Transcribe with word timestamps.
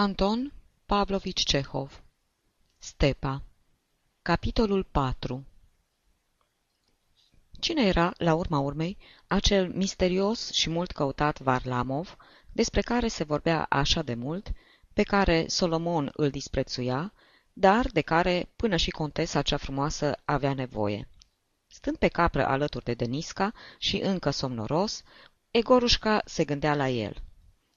Anton 0.00 0.52
Pavlovici 0.86 1.44
Cehov. 1.44 2.02
Stepa. 2.78 3.42
Capitolul 4.22 4.84
4 4.84 5.44
Cine 7.58 7.86
era, 7.86 8.12
la 8.16 8.34
urma 8.34 8.58
urmei, 8.58 8.98
acel 9.26 9.72
misterios 9.74 10.52
și 10.52 10.70
mult 10.70 10.90
căutat 10.90 11.40
Varlamov, 11.40 12.16
despre 12.52 12.80
care 12.80 13.08
se 13.08 13.24
vorbea 13.24 13.66
așa 13.68 14.02
de 14.02 14.14
mult, 14.14 14.52
pe 14.92 15.02
care 15.02 15.46
Solomon 15.48 16.10
îl 16.12 16.30
disprețuia, 16.30 17.12
dar 17.52 17.86
de 17.86 18.00
care 18.00 18.48
până 18.56 18.76
și 18.76 18.90
contesa 18.90 19.42
cea 19.42 19.56
frumoasă 19.56 20.16
avea 20.24 20.54
nevoie? 20.54 21.08
Stând 21.66 21.96
pe 21.96 22.08
capră 22.08 22.46
alături 22.46 22.84
de 22.84 22.94
Denisca 22.94 23.52
și 23.78 23.96
încă 23.96 24.30
somnoros, 24.30 25.02
Egorușca 25.50 26.22
se 26.24 26.44
gândea 26.44 26.74
la 26.74 26.88
el– 26.88 27.22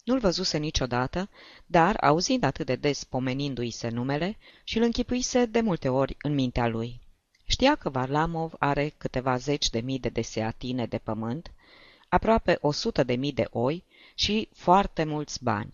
nu-l 0.03 0.19
văzuse 0.19 0.57
niciodată, 0.57 1.29
dar, 1.65 1.95
auzind 2.01 2.43
atât 2.43 2.65
de 2.65 2.75
des 2.75 3.03
pomenindu-i 3.03 3.69
se 3.69 3.89
numele, 3.89 4.37
și 4.63 4.77
îl 4.77 4.83
închipuise 4.83 5.45
de 5.45 5.61
multe 5.61 5.89
ori 5.89 6.15
în 6.21 6.33
mintea 6.33 6.67
lui. 6.67 7.01
Știa 7.45 7.75
că 7.75 7.89
Varlamov 7.89 8.53
are 8.59 8.93
câteva 8.97 9.37
zeci 9.37 9.69
de 9.69 9.79
mii 9.79 9.99
de 9.99 10.09
deseatine 10.09 10.85
de 10.85 10.97
pământ, 10.97 11.51
aproape 12.09 12.57
o 12.61 12.71
sută 12.71 13.03
de 13.03 13.15
mii 13.15 13.33
de 13.33 13.47
oi 13.51 13.83
și 14.15 14.49
foarte 14.53 15.03
mulți 15.03 15.43
bani. 15.43 15.73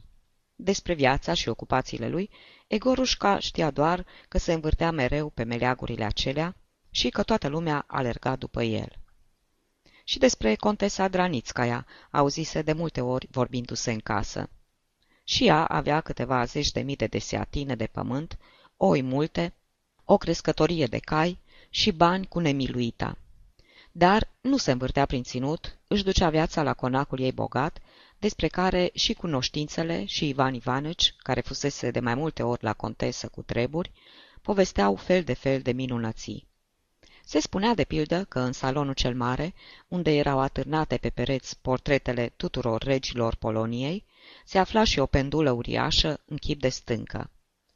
Despre 0.55 0.93
viața 0.93 1.33
și 1.33 1.49
ocupațiile 1.49 2.09
lui, 2.09 2.29
Egorușca 2.67 3.39
știa 3.39 3.71
doar 3.71 4.05
că 4.27 4.37
se 4.37 4.53
învârtea 4.53 4.91
mereu 4.91 5.29
pe 5.29 5.43
meleagurile 5.43 6.03
acelea 6.03 6.55
și 6.89 7.09
că 7.09 7.23
toată 7.23 7.47
lumea 7.47 7.83
alerga 7.87 8.35
după 8.35 8.63
el. 8.63 8.99
Și 10.09 10.19
despre 10.19 10.55
contesa 10.55 11.07
Dranițcaia 11.07 11.85
auzise 12.11 12.61
de 12.61 12.73
multe 12.73 13.01
ori 13.01 13.27
vorbindu-se 13.31 13.91
în 13.91 13.99
casă. 13.99 14.49
Și 15.23 15.47
ea 15.47 15.65
avea 15.65 16.01
câteva 16.01 16.45
zeci 16.45 16.71
de 16.71 16.81
mii 16.81 16.95
de 16.95 17.05
deseatine 17.05 17.75
de 17.75 17.85
pământ, 17.85 18.37
oi 18.77 19.01
multe, 19.01 19.53
o 20.05 20.17
crescătorie 20.17 20.85
de 20.85 20.97
cai 20.97 21.39
și 21.69 21.91
bani 21.91 22.27
cu 22.27 22.39
nemiluita. 22.39 23.17
Dar 23.91 24.29
nu 24.41 24.57
se 24.57 24.71
învârtea 24.71 25.05
prin 25.05 25.23
ținut, 25.23 25.77
își 25.87 26.03
ducea 26.03 26.29
viața 26.29 26.63
la 26.63 26.73
conacul 26.73 27.19
ei 27.19 27.31
bogat, 27.31 27.79
despre 28.19 28.47
care 28.47 28.91
și 28.93 29.13
cunoștințele 29.13 30.05
și 30.05 30.27
Ivan 30.27 30.53
Ivanici, 30.53 31.15
care 31.17 31.41
fusese 31.41 31.91
de 31.91 31.99
mai 31.99 32.15
multe 32.15 32.43
ori 32.43 32.63
la 32.63 32.73
contesă 32.73 33.27
cu 33.27 33.41
treburi, 33.41 33.91
povesteau 34.41 34.95
fel 34.95 35.23
de 35.23 35.33
fel 35.33 35.61
de 35.61 35.71
minunății. 35.71 36.48
Se 37.29 37.39
spunea 37.39 37.73
de 37.73 37.83
pildă 37.83 38.23
că 38.23 38.39
în 38.39 38.51
salonul 38.51 38.93
cel 38.93 39.15
mare, 39.15 39.53
unde 39.87 40.11
erau 40.11 40.39
atârnate 40.39 40.97
pe 40.97 41.09
pereți 41.09 41.59
portretele 41.61 42.33
tuturor 42.35 42.81
regilor 42.81 43.35
Poloniei, 43.35 44.05
se 44.45 44.57
afla 44.57 44.83
și 44.83 44.99
o 44.99 45.05
pendulă 45.05 45.51
uriașă 45.51 46.19
în 46.25 46.37
chip 46.37 46.61
de 46.61 46.69
stâncă. 46.69 47.29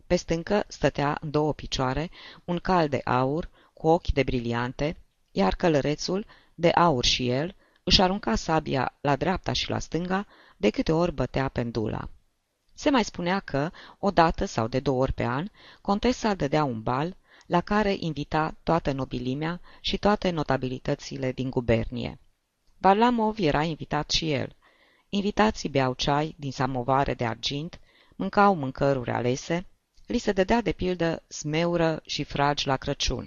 Pe 0.07 0.15
stâncă 0.15 0.63
stătea 0.67 1.17
în 1.21 1.31
două 1.31 1.53
picioare 1.53 2.09
un 2.45 2.57
cal 2.57 2.89
de 2.89 3.01
aur 3.03 3.49
cu 3.73 3.87
ochi 3.87 4.11
de 4.11 4.23
briliante, 4.23 4.97
iar 5.31 5.55
călărețul, 5.55 6.25
de 6.55 6.69
aur 6.69 7.05
și 7.05 7.29
el, 7.29 7.55
își 7.83 8.01
arunca 8.01 8.35
sabia 8.35 8.93
la 9.01 9.15
dreapta 9.15 9.53
și 9.53 9.69
la 9.69 9.79
stânga 9.79 10.27
de 10.57 10.69
câte 10.69 10.91
ori 10.91 11.13
bătea 11.13 11.47
pendula. 11.47 12.09
Se 12.73 12.89
mai 12.89 13.03
spunea 13.03 13.39
că, 13.39 13.71
o 13.99 14.11
dată 14.11 14.45
sau 14.45 14.67
de 14.67 14.79
două 14.79 15.01
ori 15.01 15.13
pe 15.13 15.23
an, 15.23 15.47
contesa 15.81 16.33
dădea 16.33 16.63
un 16.63 16.81
bal 16.81 17.15
la 17.53 17.61
care 17.61 17.95
invita 17.99 18.55
toată 18.63 18.91
nobilimea 18.91 19.61
și 19.81 19.97
toate 19.97 20.29
notabilitățile 20.29 21.31
din 21.31 21.49
gubernie. 21.49 22.19
Varlamov 22.77 23.37
era 23.39 23.63
invitat 23.63 24.09
și 24.09 24.31
el. 24.31 24.55
Invitații 25.09 25.69
beau 25.69 25.93
ceai 25.93 26.35
din 26.37 26.51
samovare 26.51 27.13
de 27.13 27.25
argint, 27.25 27.79
mâncau 28.15 28.55
mâncăruri 28.55 29.11
alese, 29.11 29.65
li 30.05 30.17
se 30.17 30.31
dădea 30.31 30.61
de 30.61 30.71
pildă 30.71 31.23
smeură 31.27 32.01
și 32.05 32.23
fragi 32.23 32.67
la 32.67 32.77
Crăciun. 32.77 33.25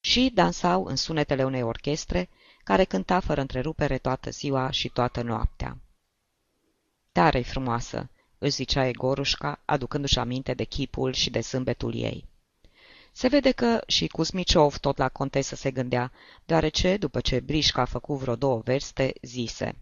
Și 0.00 0.30
dansau 0.34 0.84
în 0.84 0.96
sunetele 0.96 1.44
unei 1.44 1.62
orchestre, 1.62 2.28
care 2.62 2.84
cânta 2.84 3.20
fără 3.20 3.40
întrerupere 3.40 3.98
toată 3.98 4.30
ziua 4.30 4.70
și 4.70 4.88
toată 4.88 5.22
noaptea. 5.22 5.78
tare 7.12 7.40
frumoasă, 7.40 8.10
își 8.38 8.52
zicea 8.52 8.86
Egorușca, 8.86 9.60
aducându-și 9.64 10.18
aminte 10.18 10.54
de 10.54 10.64
chipul 10.64 11.12
și 11.12 11.30
de 11.30 11.40
sâmbetul 11.40 11.94
ei. 11.94 12.32
Se 13.16 13.28
vede 13.28 13.52
că 13.52 13.80
și 13.86 14.06
Cusmiciov 14.06 14.76
tot 14.76 14.96
la 14.96 15.08
contesă 15.08 15.54
se 15.54 15.70
gândea, 15.70 16.12
deoarece, 16.44 16.96
după 16.96 17.20
ce 17.20 17.40
Brișca 17.40 17.80
a 17.80 17.84
făcut 17.84 18.18
vreo 18.18 18.36
două 18.36 18.60
verste, 18.64 19.12
zise. 19.22 19.76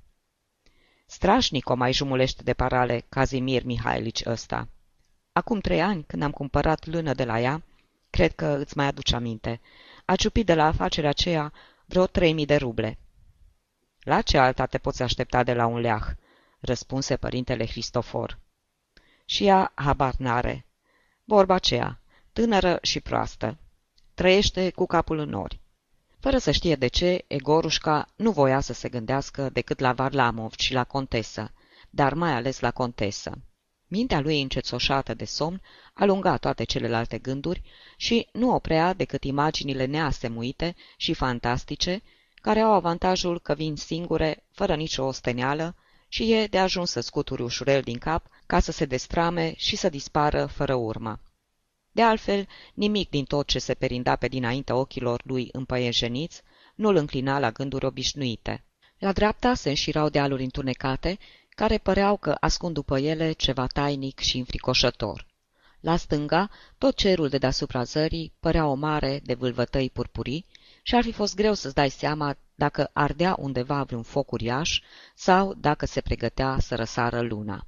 Strașnic 1.06 1.69
o 1.69 1.75
mai 1.75 1.92
jumulește 1.92 2.42
de 2.42 2.53
parale 2.53 3.04
Kazimir 3.09 3.65
Mihailici 3.65 4.26
ăsta. 4.26 4.69
Acum 5.32 5.60
trei 5.60 5.82
ani, 5.82 6.04
când 6.04 6.22
am 6.22 6.31
cumpărat 6.31 6.87
lână 6.87 7.15
de 7.15 7.25
la 7.25 7.41
ea, 7.41 7.62
cred 8.10 8.34
că 8.34 8.47
îți 8.47 8.76
mai 8.76 8.87
aduce 8.87 9.15
aminte, 9.15 9.60
a 10.04 10.16
ciupit 10.16 10.47
de 10.47 10.54
la 10.54 10.66
afacerea 10.66 11.10
aceea 11.10 11.53
vreo 11.87 12.06
trei 12.06 12.32
mii 12.32 12.47
de 12.47 12.56
ruble. 12.56 12.98
La 14.00 14.21
ce 14.21 14.38
alta 14.38 14.66
te 14.66 14.78
poți 14.78 15.03
aștepta 15.03 15.42
de 15.42 15.54
la 15.54 15.66
un 15.66 15.78
leah? 15.78 16.06
răspunse 16.60 17.16
părintele 17.16 17.65
Cristofor. 17.65 18.38
Și 19.25 19.47
ea 19.47 19.72
habar 19.75 20.15
n-are. 20.19 20.66
Vorba 21.25 21.54
aceea, 21.54 22.02
tânără 22.32 22.78
și 22.82 23.00
proastă. 23.00 23.59
Trăiește 24.15 24.70
cu 24.70 24.87
capul 24.87 25.19
în 25.19 25.28
nori. 25.28 25.60
Fără 26.20 26.38
să 26.38 26.50
știe 26.50 26.75
de 26.75 26.87
ce, 26.87 27.25
Egorușca 27.26 28.09
nu 28.16 28.31
voia 28.31 28.60
să 28.60 28.72
se 28.72 28.88
gândească 28.88 29.48
decât 29.53 29.78
la 29.78 29.93
Varlamov 29.93 30.53
și 30.56 30.72
la 30.72 30.84
contesă, 30.84 31.53
dar 31.91 32.15
mai 32.15 32.32
ales 32.32 32.60
la 32.60 32.71
contesă. 32.71 33.38
Mintea 33.87 34.21
lui 34.21 34.41
încețoșată 34.41 35.15
de 35.15 35.25
somn 35.25 35.60
alunga 35.94 36.37
toate 36.37 36.65
celelalte 36.65 37.19
gânduri 37.19 37.62
și 37.97 38.28
nu 38.32 38.54
oprea 38.54 38.92
decât 38.92 39.25
imaginile 39.25 39.84
neasemuite 39.84 40.75
și 40.97 41.15
fantastice, 41.15 42.03
care 42.34 42.60
au 42.60 42.72
avantajul 42.72 43.41
că 43.41 43.54
vin 43.54 43.76
singure, 43.76 44.44
fără 44.50 44.75
nicio 44.75 45.04
osteneală, 45.04 45.76
și 46.09 46.32
e 46.32 46.47
de 46.47 46.59
ajuns 46.59 46.91
să 46.91 47.00
scuturi 47.00 47.42
ușurel 47.42 47.81
din 47.81 47.98
cap 47.98 48.26
ca 48.47 48.60
să 48.60 48.72
se 48.72 48.84
destrame 48.84 49.54
și 49.56 49.76
să 49.76 49.88
dispară 49.88 50.47
fără 50.47 50.75
urmă. 50.75 51.21
De 51.92 52.03
altfel, 52.03 52.48
nimic 52.75 53.10
din 53.10 53.25
tot 53.25 53.47
ce 53.47 53.58
se 53.58 53.75
perinda 53.75 54.16
pe 54.16 54.28
dinaintea 54.28 54.75
ochilor 54.75 55.22
lui 55.25 55.48
împăienjeniți 55.53 56.42
nu-l 56.75 56.97
înclina 56.97 57.38
la 57.38 57.50
gânduri 57.50 57.84
obișnuite. 57.84 58.64
La 58.98 59.12
dreapta 59.12 59.54
se 59.54 59.69
înșirau 59.69 60.08
dealuri 60.08 60.42
întunecate, 60.42 61.19
care 61.48 61.78
păreau 61.78 62.16
că 62.16 62.36
ascund 62.41 62.75
după 62.75 62.98
ele 62.98 63.32
ceva 63.32 63.66
tainic 63.66 64.19
și 64.19 64.38
înfricoșător. 64.38 65.26
La 65.80 65.97
stânga, 65.97 66.50
tot 66.78 66.97
cerul 66.97 67.28
de 67.28 67.38
deasupra 67.38 67.82
zării 67.82 68.32
părea 68.41 68.66
o 68.66 68.74
mare 68.74 69.20
de 69.24 69.34
vâlvătăi 69.34 69.91
purpurii 69.91 70.47
și 70.82 70.94
ar 70.94 71.03
fi 71.03 71.12
fost 71.12 71.34
greu 71.34 71.54
să-ți 71.54 71.74
dai 71.74 71.91
seama 71.91 72.36
dacă 72.54 72.91
ardea 72.92 73.36
undeva 73.38 73.82
vreun 73.82 74.03
foc 74.03 74.32
uriaș 74.32 74.80
sau 75.14 75.54
dacă 75.54 75.86
se 75.86 76.00
pregătea 76.00 76.56
să 76.60 76.74
răsară 76.74 77.20
luna. 77.20 77.66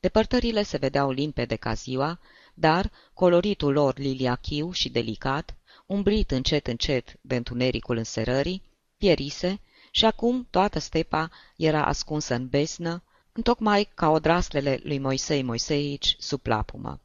Depărtările 0.00 0.62
se 0.62 0.76
vedeau 0.76 1.10
limpede 1.10 1.56
ca 1.56 1.72
ziua, 1.74 2.20
dar 2.54 2.90
coloritul 3.12 3.72
lor 3.72 3.98
liliachiu 3.98 4.70
și 4.70 4.88
delicat, 4.88 5.56
umbrit 5.86 6.30
încet 6.30 6.66
încet 6.66 7.16
de 7.20 7.36
întunericul 7.36 7.96
înserării, 7.96 8.62
pierise 8.96 9.60
și 9.90 10.04
acum 10.04 10.46
toată 10.50 10.78
stepa 10.78 11.30
era 11.56 11.84
ascunsă 11.84 12.34
în 12.34 12.48
besnă, 12.48 13.02
întocmai 13.32 13.88
ca 13.94 14.10
odraslele 14.10 14.80
lui 14.82 14.98
Moisei 14.98 15.42
Moiseici 15.42 16.16
sub 16.18 16.40
plapumă. 16.40 17.00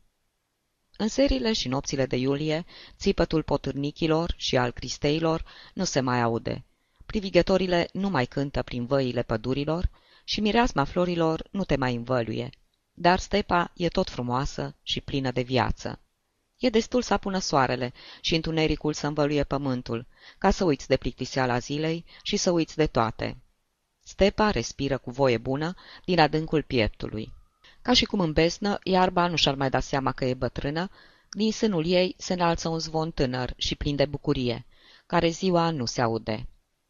În 0.98 1.08
serile 1.08 1.54
și 1.54 1.68
nopțile 1.68 2.06
de 2.06 2.16
iulie, 2.16 2.66
țipătul 2.98 3.44
potârnichilor 3.44 4.34
și 4.38 4.58
al 4.58 4.72
cristeilor 4.72 5.46
nu 5.74 5.84
se 5.84 6.00
mai 6.00 6.22
aude. 6.22 6.64
Privighetorile 7.06 7.90
nu 7.94 8.10
mai 8.10 8.26
cântă 8.26 8.62
prin 8.62 8.86
văile 8.86 9.24
pădurilor 9.24 9.90
și 10.24 10.42
mireasma 10.42 10.84
florilor 10.84 11.48
nu 11.52 11.64
te 11.64 11.76
mai 11.76 11.96
învăluie 11.96 12.50
dar 13.02 13.20
stepa 13.20 13.72
e 13.76 13.88
tot 13.88 14.10
frumoasă 14.10 14.76
și 14.84 15.02
plină 15.02 15.32
de 15.32 15.42
viață. 15.42 16.00
E 16.58 16.70
destul 16.70 17.02
să 17.02 17.14
apună 17.14 17.40
soarele 17.40 17.94
și 18.22 18.36
întunericul 18.36 18.94
să 18.94 19.08
învăluie 19.08 19.44
pământul, 19.44 20.06
ca 20.38 20.52
să 20.52 20.64
uiți 20.64 20.88
de 20.88 20.98
plictiseala 20.98 21.58
zilei 21.58 22.06
și 22.22 22.38
să 22.38 22.52
uiți 22.52 22.76
de 22.76 22.88
toate. 22.88 23.38
Stepa 24.04 24.50
respiră 24.50 24.98
cu 24.98 25.12
voie 25.12 25.38
bună 25.38 25.76
din 26.06 26.20
adâncul 26.20 26.64
pieptului. 26.64 27.34
Ca 27.82 27.94
și 27.94 28.06
cum 28.06 28.20
în 28.20 28.34
besnă, 28.34 28.80
iarba 28.84 29.28
nu 29.28 29.36
și-ar 29.36 29.56
mai 29.56 29.70
da 29.70 29.80
seama 29.80 30.12
că 30.12 30.26
e 30.26 30.34
bătrână, 30.34 30.90
din 31.30 31.52
sânul 31.52 31.86
ei 31.86 32.16
se 32.18 32.34
înalță 32.34 32.70
un 32.70 32.80
zvon 32.80 33.12
tânăr 33.12 33.54
și 33.58 33.76
plin 33.76 33.96
de 33.96 34.06
bucurie, 34.06 34.66
care 35.06 35.30
ziua 35.30 35.70
nu 35.70 35.86
se 35.86 36.02
aude. 36.02 36.48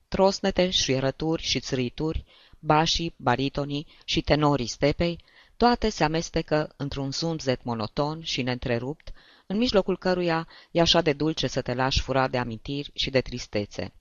Trosnete, 0.07 0.69
șuierături 0.69 1.43
și 1.43 1.59
țârituri, 1.59 2.25
bașii, 2.59 3.13
baritonii 3.17 3.87
și 4.05 4.21
tenorii 4.21 4.67
stepei 4.67 5.23
toate 5.59 5.89
se 5.89 6.03
amestecă 6.03 6.73
într-un 6.75 7.11
zumzet 7.11 7.63
monoton 7.63 8.23
și 8.23 8.41
neîntrerupt, 8.41 9.11
în 9.47 9.57
mijlocul 9.57 9.97
căruia 9.97 10.47
e 10.71 10.81
așa 10.81 11.01
de 11.01 11.13
dulce 11.13 11.47
să 11.47 11.61
te 11.61 11.73
lași 11.73 12.01
fura 12.01 12.27
de 12.27 12.37
amintiri 12.37 12.91
și 12.93 13.09
de 13.09 13.21
tristețe. 13.21 13.93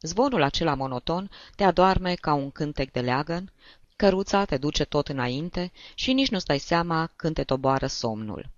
Zvonul 0.00 0.42
acela 0.42 0.74
monoton 0.74 1.30
te 1.56 1.64
adoarme 1.64 2.14
ca 2.14 2.34
un 2.34 2.50
cântec 2.50 2.90
de 2.90 3.00
leagăn, 3.00 3.52
Căruța 3.96 4.44
te 4.44 4.56
duce 4.56 4.84
tot 4.84 5.08
înainte 5.08 5.72
și 5.94 6.12
nici 6.12 6.30
nu-ți 6.30 6.46
dai 6.46 6.58
seama 6.58 7.10
când 7.16 7.34
te 7.34 7.44
toboară 7.44 7.86
somnul. 7.86 8.50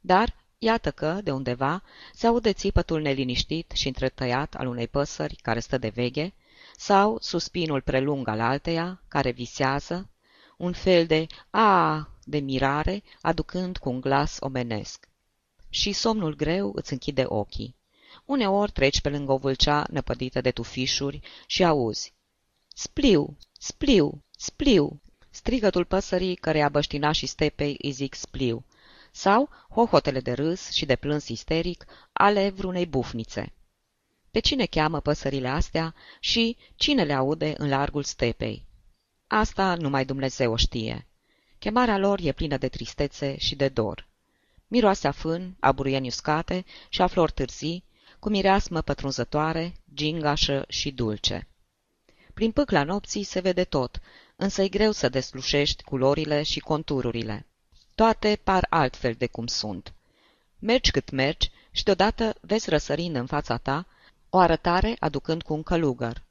Dar, 0.00 0.34
iată 0.58 0.90
că, 0.90 1.18
de 1.22 1.30
undeva, 1.30 1.82
se 2.12 2.26
aude 2.26 2.52
țipătul 2.52 3.00
neliniștit 3.00 3.70
și 3.70 3.86
întretăiat 3.86 4.54
al 4.54 4.66
unei 4.66 4.88
păsări 4.88 5.38
care 5.42 5.60
stă 5.60 5.78
de 5.78 5.88
veghe, 5.88 6.34
sau 6.76 7.18
suspinul 7.20 7.80
prelung 7.80 8.28
al 8.28 8.40
alteia, 8.40 9.02
care 9.08 9.30
visează, 9.30 10.10
un 10.58 10.72
fel 10.72 11.06
de 11.06 11.26
a 11.50 12.08
de 12.24 12.38
mirare, 12.38 13.02
aducând 13.20 13.76
cu 13.76 13.88
un 13.88 14.00
glas 14.00 14.36
omenesc. 14.40 15.08
Și 15.68 15.92
somnul 15.92 16.36
greu 16.36 16.72
îți 16.74 16.92
închide 16.92 17.24
ochii. 17.26 17.76
Uneori 18.24 18.72
treci 18.72 19.00
pe 19.00 19.08
lângă 19.08 19.32
o 19.32 19.36
vâlcea 19.36 19.86
năpădită 19.90 20.40
de 20.40 20.50
tufișuri 20.50 21.20
și 21.46 21.64
auzi. 21.64 22.14
Spliu, 22.74 23.36
spliu, 23.58 24.22
spliu! 24.30 25.00
Strigătul 25.30 25.84
păsării 25.84 26.34
care 26.34 26.68
băștina 26.72 27.12
și 27.12 27.26
stepei 27.26 27.76
îi 27.82 27.90
zic 27.90 28.14
spliu, 28.14 28.64
sau 29.12 29.48
hohotele 29.70 30.20
de 30.20 30.32
râs 30.32 30.70
și 30.70 30.86
de 30.86 30.96
plâns 30.96 31.28
isteric 31.28 31.84
ale 32.12 32.50
vreunei 32.50 32.86
bufnițe. 32.86 33.52
Pe 34.30 34.38
cine 34.38 34.66
cheamă 34.66 35.00
păsările 35.00 35.48
astea 35.48 35.94
și 36.20 36.56
cine 36.76 37.04
le 37.04 37.12
aude 37.12 37.54
în 37.56 37.68
largul 37.68 38.02
stepei? 38.02 38.67
Asta 39.30 39.74
numai 39.74 40.04
Dumnezeu 40.04 40.56
știe. 40.56 41.06
Chemarea 41.58 41.98
lor 41.98 42.18
e 42.22 42.32
plină 42.32 42.56
de 42.56 42.68
tristețe 42.68 43.36
și 43.38 43.56
de 43.56 43.68
dor. 43.68 44.08
Miroase 44.66 45.06
a 45.06 45.10
fân, 45.10 45.56
a 45.60 45.72
buruieni 45.72 46.06
uscate 46.06 46.64
și 46.88 47.02
a 47.02 47.06
flori 47.06 47.32
târzii, 47.32 47.84
cu 48.18 48.28
mireasmă 48.28 48.80
pătrunzătoare, 48.80 49.74
gingașă 49.94 50.64
și 50.68 50.90
dulce. 50.90 51.48
Prin 52.34 52.52
pâcla 52.52 52.84
nopții 52.84 53.22
se 53.22 53.40
vede 53.40 53.64
tot, 53.64 54.00
însă 54.36 54.62
e 54.62 54.68
greu 54.68 54.92
să 54.92 55.08
deslușești 55.08 55.82
culorile 55.82 56.42
și 56.42 56.60
contururile. 56.60 57.46
Toate 57.94 58.40
par 58.44 58.66
altfel 58.70 59.12
de 59.12 59.26
cum 59.26 59.46
sunt. 59.46 59.94
Mergi 60.58 60.90
cât 60.90 61.10
mergi 61.10 61.50
și 61.70 61.82
deodată 61.82 62.34
vezi 62.40 62.70
răsărind 62.70 63.16
în 63.16 63.26
fața 63.26 63.56
ta 63.56 63.86
o 64.30 64.38
arătare 64.38 64.96
aducând 64.98 65.42
cu 65.42 65.52
un 65.52 65.62
călugăr. 65.62 66.26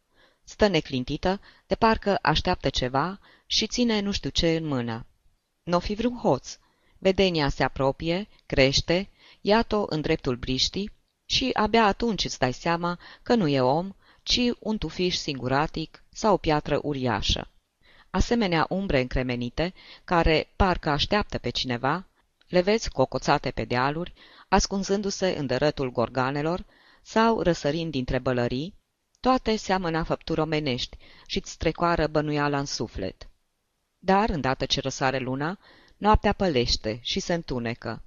Stă 0.50 0.68
neclintită, 0.68 1.42
de 1.68 1.76
parcă 1.76 2.20
așteaptă 2.22 2.70
ceva 2.70 3.20
și 3.46 3.68
ține 3.68 4.00
nu 4.00 4.12
știu 4.12 4.30
ce 4.30 4.56
în 4.56 4.66
mână. 4.66 5.06
N-o 5.64 5.80
fi 5.80 5.94
vreun 5.94 6.18
hoț. 6.18 6.58
Vedenia 6.98 7.50
se 7.50 7.64
apropie, 7.64 8.28
crește, 8.46 9.10
iată-o 9.42 9.86
în 9.90 10.02
dreptul 10.02 10.36
briștii 10.36 10.92
și 11.26 11.50
abia 11.54 11.86
atunci 11.86 12.24
îți 12.24 12.40
dai 12.40 12.54
seama 12.54 13.00
că 13.24 13.36
nu 13.36 13.48
e 13.48 13.62
om, 13.62 13.92
ci 14.24 14.40
un 14.60 14.78
tufiș 14.78 15.16
singuratic 15.16 16.04
sau 16.10 16.34
o 16.34 16.38
piatră 16.38 16.80
uriașă. 16.84 17.52
Asemenea 18.10 18.66
umbre 18.70 19.00
încremenite, 19.00 19.74
care 20.04 20.50
parcă 20.56 20.90
așteaptă 20.90 21.38
pe 21.38 21.50
cineva, 21.50 22.08
le 22.48 22.62
vezi 22.62 22.90
cocoțate 22.90 23.52
pe 23.52 23.66
dealuri, 23.66 24.14
ascunzându-se 24.48 25.36
în 25.38 25.46
dărătul 25.46 25.92
gorganelor 25.92 26.66
sau 27.02 27.42
răsărind 27.42 27.92
dintre 27.92 28.20
bălării, 28.20 28.77
toate 29.28 29.56
seamănă 29.56 30.04
făpturi 30.04 30.40
omenești 30.40 30.98
și-ți 31.26 31.52
strecoară 31.52 32.08
bănuiala 32.08 32.60
în 32.60 32.66
suflet. 32.66 33.30
Dar, 34.00 34.30
îndată 34.30 34.66
ce 34.66 34.80
răsare 34.80 35.18
luna, 35.18 35.60
noaptea 35.98 36.34
pălește 36.34 37.00
și 37.02 37.20
se 37.20 37.34
întunecă. 37.34 38.04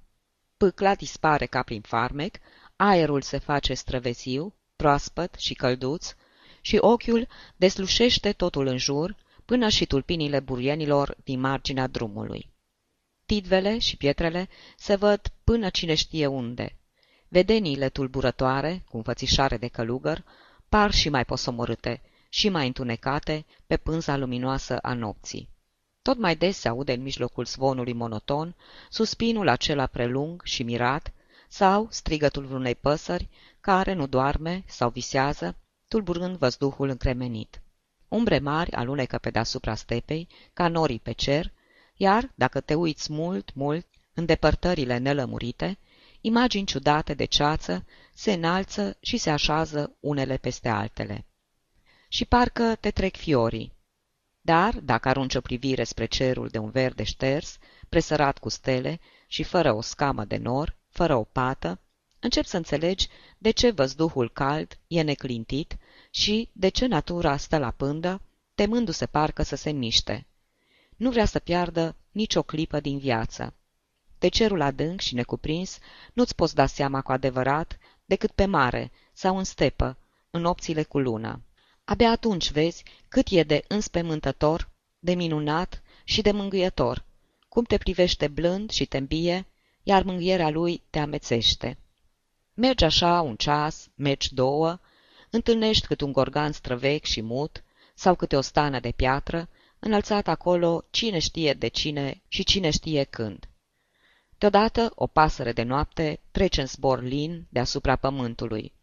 Pâcla 0.57 0.95
dispare 0.95 1.45
ca 1.45 1.63
prin 1.63 1.81
farmec, 1.81 2.35
aerul 2.75 3.21
se 3.21 3.37
face 3.37 3.73
străveziu, 3.73 4.53
proaspăt 4.75 5.35
și 5.37 5.53
călduț, 5.53 6.15
și 6.61 6.77
ochiul 6.79 7.27
deslușește 7.55 8.31
totul 8.31 8.67
în 8.67 8.77
jur, 8.77 9.15
până 9.45 9.69
și 9.69 9.85
tulpinile 9.85 10.39
burienilor 10.39 11.17
din 11.23 11.39
marginea 11.39 11.87
drumului. 11.87 12.49
Tidvele 13.25 13.77
și 13.77 13.97
pietrele 13.97 14.49
se 14.77 14.95
văd 14.95 15.21
până 15.43 15.69
cine 15.69 15.93
știe 15.93 16.25
unde. 16.25 16.75
Vedeniile 17.27 17.89
tulburătoare, 17.89 18.83
cu 18.89 18.97
înfățișare 18.97 19.57
de 19.57 19.67
călugăr, 19.67 20.23
par 20.75 20.91
și 20.91 21.09
mai 21.09 21.25
posomorâte 21.25 22.01
și 22.29 22.49
mai 22.49 22.67
întunecate 22.67 23.45
pe 23.67 23.77
pânza 23.77 24.17
luminoasă 24.17 24.77
a 24.77 24.93
nopții. 24.93 25.49
Tot 26.01 26.17
mai 26.17 26.35
des 26.35 26.57
se 26.57 26.67
aude 26.67 26.93
în 26.93 27.01
mijlocul 27.01 27.45
zvonului 27.45 27.93
monoton 27.93 28.55
suspinul 28.89 29.47
acela 29.47 29.85
prelung 29.85 30.41
și 30.43 30.63
mirat 30.63 31.13
sau 31.47 31.87
strigătul 31.89 32.45
vreunei 32.45 32.75
păsări 32.75 33.29
care 33.59 33.93
nu 33.93 34.07
doarme 34.07 34.63
sau 34.67 34.89
visează, 34.89 35.55
tulburând 35.87 36.37
văzduhul 36.37 36.89
încremenit. 36.89 37.61
Umbre 38.07 38.39
mari 38.39 38.71
alunecă 38.71 39.17
pe 39.17 39.29
deasupra 39.29 39.75
stepei, 39.75 40.27
ca 40.53 40.67
norii 40.67 40.99
pe 40.99 41.11
cer, 41.11 41.51
iar, 41.95 42.31
dacă 42.35 42.61
te 42.61 42.73
uiți 42.73 43.13
mult, 43.13 43.53
mult, 43.53 43.87
în 44.13 44.25
depărtările 44.25 44.97
nelămurite, 44.97 45.77
imagini 46.21 46.65
ciudate 46.65 47.13
de 47.13 47.25
ceață 47.25 47.85
se 48.13 48.33
înalță 48.33 48.97
și 48.99 49.17
se 49.17 49.29
așează 49.29 49.95
unele 49.99 50.37
peste 50.37 50.69
altele. 50.69 51.25
Și 52.07 52.25
parcă 52.25 52.75
te 52.79 52.91
trec 52.91 53.15
fiorii. 53.15 53.73
Dar, 54.41 54.79
dacă 54.79 55.09
arunci 55.09 55.35
o 55.35 55.41
privire 55.41 55.83
spre 55.83 56.05
cerul 56.05 56.47
de 56.47 56.57
un 56.57 56.69
verde 56.69 57.03
șters, 57.03 57.57
presărat 57.89 58.37
cu 58.37 58.49
stele 58.49 58.99
și 59.27 59.43
fără 59.43 59.73
o 59.73 59.81
scamă 59.81 60.25
de 60.25 60.37
nor, 60.37 60.77
fără 60.89 61.15
o 61.15 61.23
pată, 61.23 61.79
încep 62.19 62.45
să 62.45 62.57
înțelegi 62.57 63.07
de 63.37 63.51
ce 63.51 63.71
văzduhul 63.71 64.29
cald 64.29 64.77
e 64.87 65.01
neclintit 65.01 65.77
și 66.11 66.49
de 66.53 66.69
ce 66.69 66.85
natura 66.85 67.37
stă 67.37 67.57
la 67.57 67.71
pândă, 67.71 68.21
temându-se 68.55 69.05
parcă 69.05 69.43
să 69.43 69.55
se 69.55 69.71
miște. 69.71 70.27
Nu 70.97 71.09
vrea 71.09 71.25
să 71.25 71.39
piardă 71.39 71.95
nicio 72.11 72.43
clipă 72.43 72.79
din 72.79 72.97
viață. 72.97 73.53
De 74.21 74.27
cerul 74.27 74.61
adânc 74.61 74.99
și 74.99 75.13
necuprins 75.13 75.77
nu-ți 76.13 76.35
poți 76.35 76.55
da 76.55 76.65
seama 76.65 77.01
cu 77.01 77.11
adevărat 77.11 77.77
decât 78.05 78.31
pe 78.31 78.45
mare 78.45 78.91
sau 79.13 79.37
în 79.37 79.43
stepă, 79.43 79.97
în 80.29 80.41
nopțile 80.41 80.83
cu 80.83 80.99
lună. 80.99 81.41
Abia 81.83 82.09
atunci 82.09 82.51
vezi 82.51 82.83
cât 83.07 83.27
e 83.29 83.43
de 83.43 83.63
înspemântător, 83.67 84.69
de 84.99 85.13
minunat 85.13 85.81
și 86.03 86.21
de 86.21 86.31
mângâietor, 86.31 87.05
cum 87.47 87.63
te 87.63 87.77
privește 87.77 88.27
blând 88.27 88.69
și 88.69 88.85
te 88.85 88.97
îmbie, 88.97 89.45
iar 89.83 90.03
mânghierea 90.03 90.49
lui 90.49 90.83
te 90.89 90.99
amețește. 90.99 91.77
Mergi 92.53 92.83
așa 92.83 93.21
un 93.21 93.35
ceas, 93.35 93.89
mergi 93.95 94.33
două, 94.33 94.79
întâlnești 95.29 95.87
cât 95.87 96.01
un 96.01 96.11
gorgan 96.11 96.51
străvechi 96.51 97.07
și 97.07 97.21
mut, 97.21 97.63
sau 97.93 98.15
câte 98.15 98.35
o 98.35 98.41
stană 98.41 98.79
de 98.79 98.91
piatră, 98.91 99.49
înălțat 99.79 100.27
acolo 100.27 100.83
cine 100.89 101.19
știe 101.19 101.53
de 101.53 101.67
cine 101.67 102.21
și 102.27 102.43
cine 102.43 102.69
știe 102.69 103.03
când. 103.03 103.45
Deodată 104.41 104.91
o 104.95 105.07
pasăre 105.07 105.51
de 105.51 105.63
noapte 105.63 106.19
trece 106.31 106.61
în 106.61 106.67
zbor 106.67 107.01
lin 107.01 107.45
deasupra 107.49 107.95
pământului. 107.95 108.73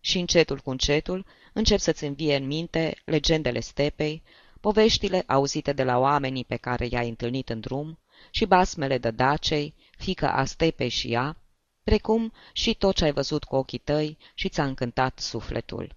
Și 0.00 0.18
încetul 0.18 0.58
cu 0.58 0.70
încetul 0.70 1.26
încep 1.52 1.78
să-ți 1.78 2.04
învie 2.04 2.36
în 2.36 2.46
minte 2.46 2.96
legendele 3.04 3.60
stepei, 3.60 4.22
poveștile 4.60 5.22
auzite 5.26 5.72
de 5.72 5.84
la 5.84 5.98
oamenii 5.98 6.44
pe 6.44 6.56
care 6.56 6.86
i-ai 6.90 7.08
întâlnit 7.08 7.48
în 7.48 7.60
drum 7.60 7.98
și 8.30 8.44
basmele 8.44 8.98
de 8.98 9.10
dacei, 9.10 9.74
fică 9.98 10.28
a 10.28 10.44
stepei 10.44 10.88
și 10.88 11.12
ea, 11.12 11.36
precum 11.82 12.32
și 12.52 12.74
tot 12.74 12.94
ce 12.94 13.04
ai 13.04 13.12
văzut 13.12 13.44
cu 13.44 13.56
ochii 13.56 13.78
tăi 13.78 14.18
și 14.34 14.48
ți-a 14.48 14.64
încântat 14.64 15.18
sufletul. 15.18 15.96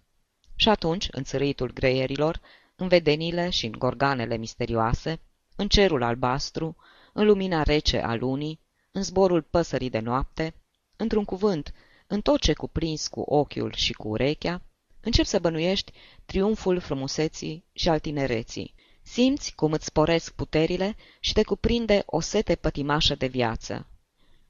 Și 0.56 0.70
atunci, 0.70 1.08
în 1.12 1.24
țărâitul 1.24 1.74
greierilor, 1.74 2.42
în 2.76 2.88
vedenile 2.88 3.50
și 3.50 3.66
în 3.66 3.72
gorganele 3.72 4.38
misterioase, 4.38 5.20
în 5.56 5.68
cerul 5.68 6.04
albastru, 6.04 6.76
în 7.14 7.26
lumina 7.26 7.64
rece 7.64 8.00
a 8.00 8.16
lunii, 8.16 8.60
în 8.92 9.04
zborul 9.04 9.42
păsării 9.42 9.90
de 9.90 10.00
noapte, 10.00 10.54
într-un 10.96 11.26
cuvânt, 11.26 11.74
în 12.08 12.22
tot 12.22 12.40
ce 12.40 12.54
cuprins 12.54 13.08
cu 13.08 13.20
ochiul 13.20 13.74
și 13.74 13.94
cu 13.94 14.08
urechea, 14.08 14.62
încep 15.02 15.26
să 15.26 15.40
bănuiești 15.40 15.92
triumful 16.26 16.80
frumuseții 16.80 17.66
și 17.74 17.90
al 17.90 18.00
tinereții. 18.00 18.74
Simți 19.02 19.56
cum 19.56 19.72
îți 19.72 19.86
sporesc 19.86 20.34
puterile 20.34 20.96
și 21.20 21.34
te 21.34 21.44
cuprinde 21.44 22.04
o 22.06 22.20
sete 22.20 22.56
pătimașă 22.56 23.16
de 23.16 23.28
viață. 23.28 23.88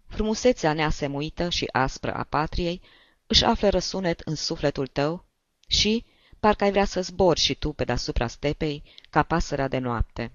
Frumusețea 0.07 0.73
neasemuită 0.73 1.49
și 1.49 1.69
aspră 1.71 2.13
a 2.13 2.23
patriei 2.23 2.81
își 3.27 3.45
află 3.45 3.69
răsunet 3.69 4.19
în 4.19 4.35
sufletul 4.35 4.87
tău 4.87 5.25
și, 5.67 6.05
parcă 6.39 6.63
ai 6.63 6.71
vrea 6.71 6.85
să 6.85 7.01
zbori 7.01 7.39
și 7.39 7.55
tu 7.55 7.71
pe 7.71 7.83
deasupra 7.83 8.27
stepei 8.27 8.83
ca 9.09 9.23
pasărea 9.23 9.67
de 9.67 9.77
noapte. 9.77 10.31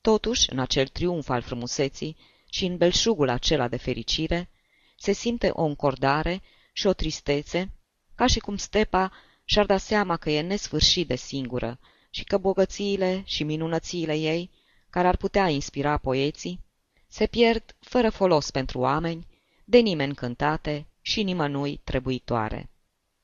Totuși, 0.00 0.52
în 0.52 0.58
acel 0.58 0.86
triumf 0.86 1.28
al 1.28 1.42
frumuseții 1.42 2.16
și 2.50 2.64
în 2.64 2.76
belșugul 2.76 3.28
acela 3.28 3.68
de 3.68 3.76
fericire, 3.76 4.50
se 4.96 5.12
simte 5.12 5.50
o 5.52 5.64
încordare 5.64 6.42
și 6.72 6.86
o 6.86 6.92
tristețe, 6.92 7.70
ca 8.14 8.26
și 8.26 8.38
cum 8.38 8.56
stepa 8.56 9.12
și-ar 9.44 9.66
da 9.66 9.76
seama 9.76 10.16
că 10.16 10.30
e 10.30 10.40
nesfârșit 10.40 11.08
de 11.08 11.16
singură 11.16 11.78
și 12.10 12.24
că 12.24 12.38
bogățiile 12.38 13.22
și 13.24 13.44
minunățiile 13.44 14.14
ei, 14.14 14.50
care 14.90 15.08
ar 15.08 15.16
putea 15.16 15.48
inspira 15.48 15.96
poeții, 15.96 16.60
se 17.08 17.26
pierd 17.26 17.76
fără 17.80 18.10
folos 18.10 18.50
pentru 18.50 18.78
oameni, 18.78 19.26
de 19.64 19.78
nimeni 19.78 20.14
cântate 20.14 20.86
și 21.00 21.22
nimănui 21.22 21.80
trebuitoare. 21.84 22.70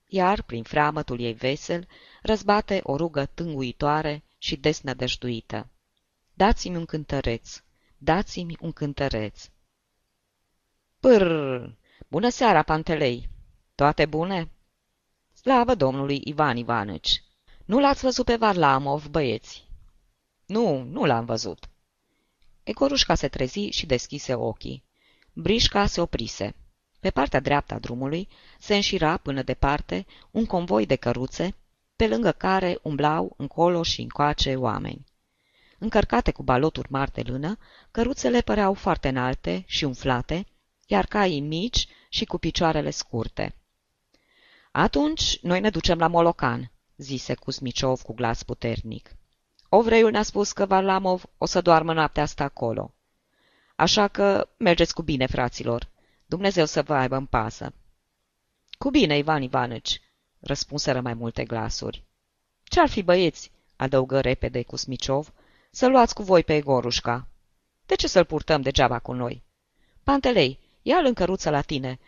Iar, 0.07 0.43
prin 0.43 0.63
freamătul 0.63 1.21
ei 1.21 1.33
vesel, 1.33 1.89
răzbate 2.23 2.81
o 2.83 2.97
rugă 2.97 3.27
tânguitoare 3.27 4.23
și 4.39 4.57
desnădăjduită. 4.57 5.69
dați-mi 6.35 6.77
un 6.77 6.85
cântăreț, 6.85 7.63
dați-mi 8.03 8.57
un 8.61 8.73
cântăreț. 8.73 9.49
Pârr! 11.01 11.65
Bună 12.09 12.29
seara, 12.29 12.63
Pantelei! 12.63 13.29
Toate 13.75 14.07
bune? 14.07 14.51
Slavă 15.33 15.75
domnului 15.75 16.21
Ivan 16.25 16.57
Ivanici! 16.57 17.23
Nu 17.65 17.81
l-ați 17.81 18.03
văzut 18.03 18.25
pe 18.25 18.37
Varlamov, 18.37 19.07
băieți? 19.07 19.69
Nu, 20.47 20.83
nu 20.83 21.05
l-am 21.05 21.25
văzut. 21.25 21.69
Egorușca 22.63 23.15
se 23.15 23.29
trezi 23.29 23.61
și 23.61 23.87
deschise 23.87 24.35
ochii. 24.35 24.85
Brișca 25.33 25.87
se 25.87 26.01
oprise. 26.01 26.55
Pe 27.01 27.11
partea 27.11 27.41
dreaptă 27.41 27.75
a 27.75 27.79
drumului 27.79 28.29
se 28.59 28.75
înșira 28.75 29.17
până 29.17 29.43
departe 29.43 30.07
un 30.31 30.47
convoi 30.47 30.87
de 30.87 30.97
căruțe, 30.97 31.57
pe 31.97 32.09
lângă 32.09 32.33
care 32.33 32.79
umblau 32.83 33.35
încolo 33.37 33.83
și 33.83 34.01
încoace 34.01 34.57
oameni. 34.57 35.12
Încărcate 35.83 36.31
cu 36.31 36.43
baloturi 36.43 36.91
mari 36.91 37.13
de 37.13 37.23
lână, 37.23 37.59
căruțele 37.91 38.41
păreau 38.41 38.75
foarte 38.75 39.09
înalte 39.09 39.65
și 39.67 39.85
umflate, 39.85 40.47
iar 40.87 41.07
caii 41.07 41.41
mici 41.41 41.89
și 42.09 42.25
cu 42.25 42.39
picioarele 42.39 42.91
scurte. 42.91 43.55
Atunci 44.73 45.39
noi 45.41 45.61
ne 45.61 45.71
ducem 45.71 45.99
la 45.99 46.07
Molocan, 46.07 46.71
zise 46.97 47.35
Kuzmiciov 47.35 48.01
cu 48.03 48.13
glas 48.13 48.43
puternic. 48.43 49.17
Ovreiul 49.69 50.11
ne-a 50.11 50.23
spus 50.23 50.53
că 50.53 50.67
Varlamov 50.67 51.25
o 51.39 51.45
să 51.47 51.61
doarmă 51.61 51.93
noaptea 51.93 52.23
asta 52.23 52.45
acolo. 52.45 52.95
Așa 53.77 54.09
că 54.09 54.49
mergeți 54.57 54.95
cu 54.95 55.03
bine, 55.03 55.27
fraților. 55.27 55.89
Dumnezeu 56.27 56.65
să 56.65 56.83
vă 56.83 56.95
aibă 56.95 57.17
în 57.17 57.27
pasă. 57.27 57.73
Cu 58.79 58.91
bine, 58.91 59.19
Ivan 59.19 59.43
Ivanici, 59.43 60.01
răspunseră 60.41 61.01
mai 61.01 61.15
multe 61.15 61.45
glasuri. 61.45 62.05
Ce-ar 62.65 62.89
fi, 62.89 63.03
băieți, 63.03 63.51
adăugă 63.77 64.21
repede 64.21 64.63
Cusmiciov, 64.63 65.33
să 65.75 65.87
luați 65.87 66.15
cu 66.15 66.23
voi 66.23 66.45
pe 66.45 66.55
Egorușca. 66.55 67.27
De 67.87 67.95
ce 67.95 68.09
să-l 68.09 68.25
purtăm 68.25 68.61
degeaba 68.61 68.99
cu 68.99 69.13
noi? 69.13 69.43
Pantelei, 70.03 70.59
ia-l 70.83 71.05
în 71.05 71.15
căruță 71.15 71.51
la 71.51 71.61
tine 71.61 71.99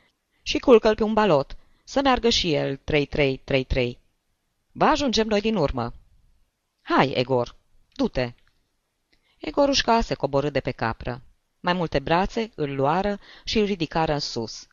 și 0.43 0.59
culcă-l 0.59 0.95
pe 0.95 1.03
un 1.03 1.13
balot, 1.13 1.57
să 1.85 2.01
meargă 2.03 2.29
și 2.29 2.53
el 2.53 2.77
3-3-3-3. 2.77 3.93
Va 4.73 4.89
ajungem 4.89 5.27
noi 5.27 5.41
din 5.41 5.57
urmă. 5.57 5.93
Hai, 6.83 7.11
Egor, 7.11 7.55
du-te! 7.93 8.33
Egorușca 9.39 10.01
se 10.01 10.15
coborâ 10.15 10.51
de 10.51 10.61
pe 10.61 10.71
capră. 10.71 11.23
Mai 11.61 11.73
multe 11.73 11.99
brațe 11.99 12.51
îl 12.55 12.75
luară 12.75 13.19
și 13.45 13.59
îl 13.59 13.65
ridicară 13.65 14.13
în 14.13 14.19
sus. 14.19 14.67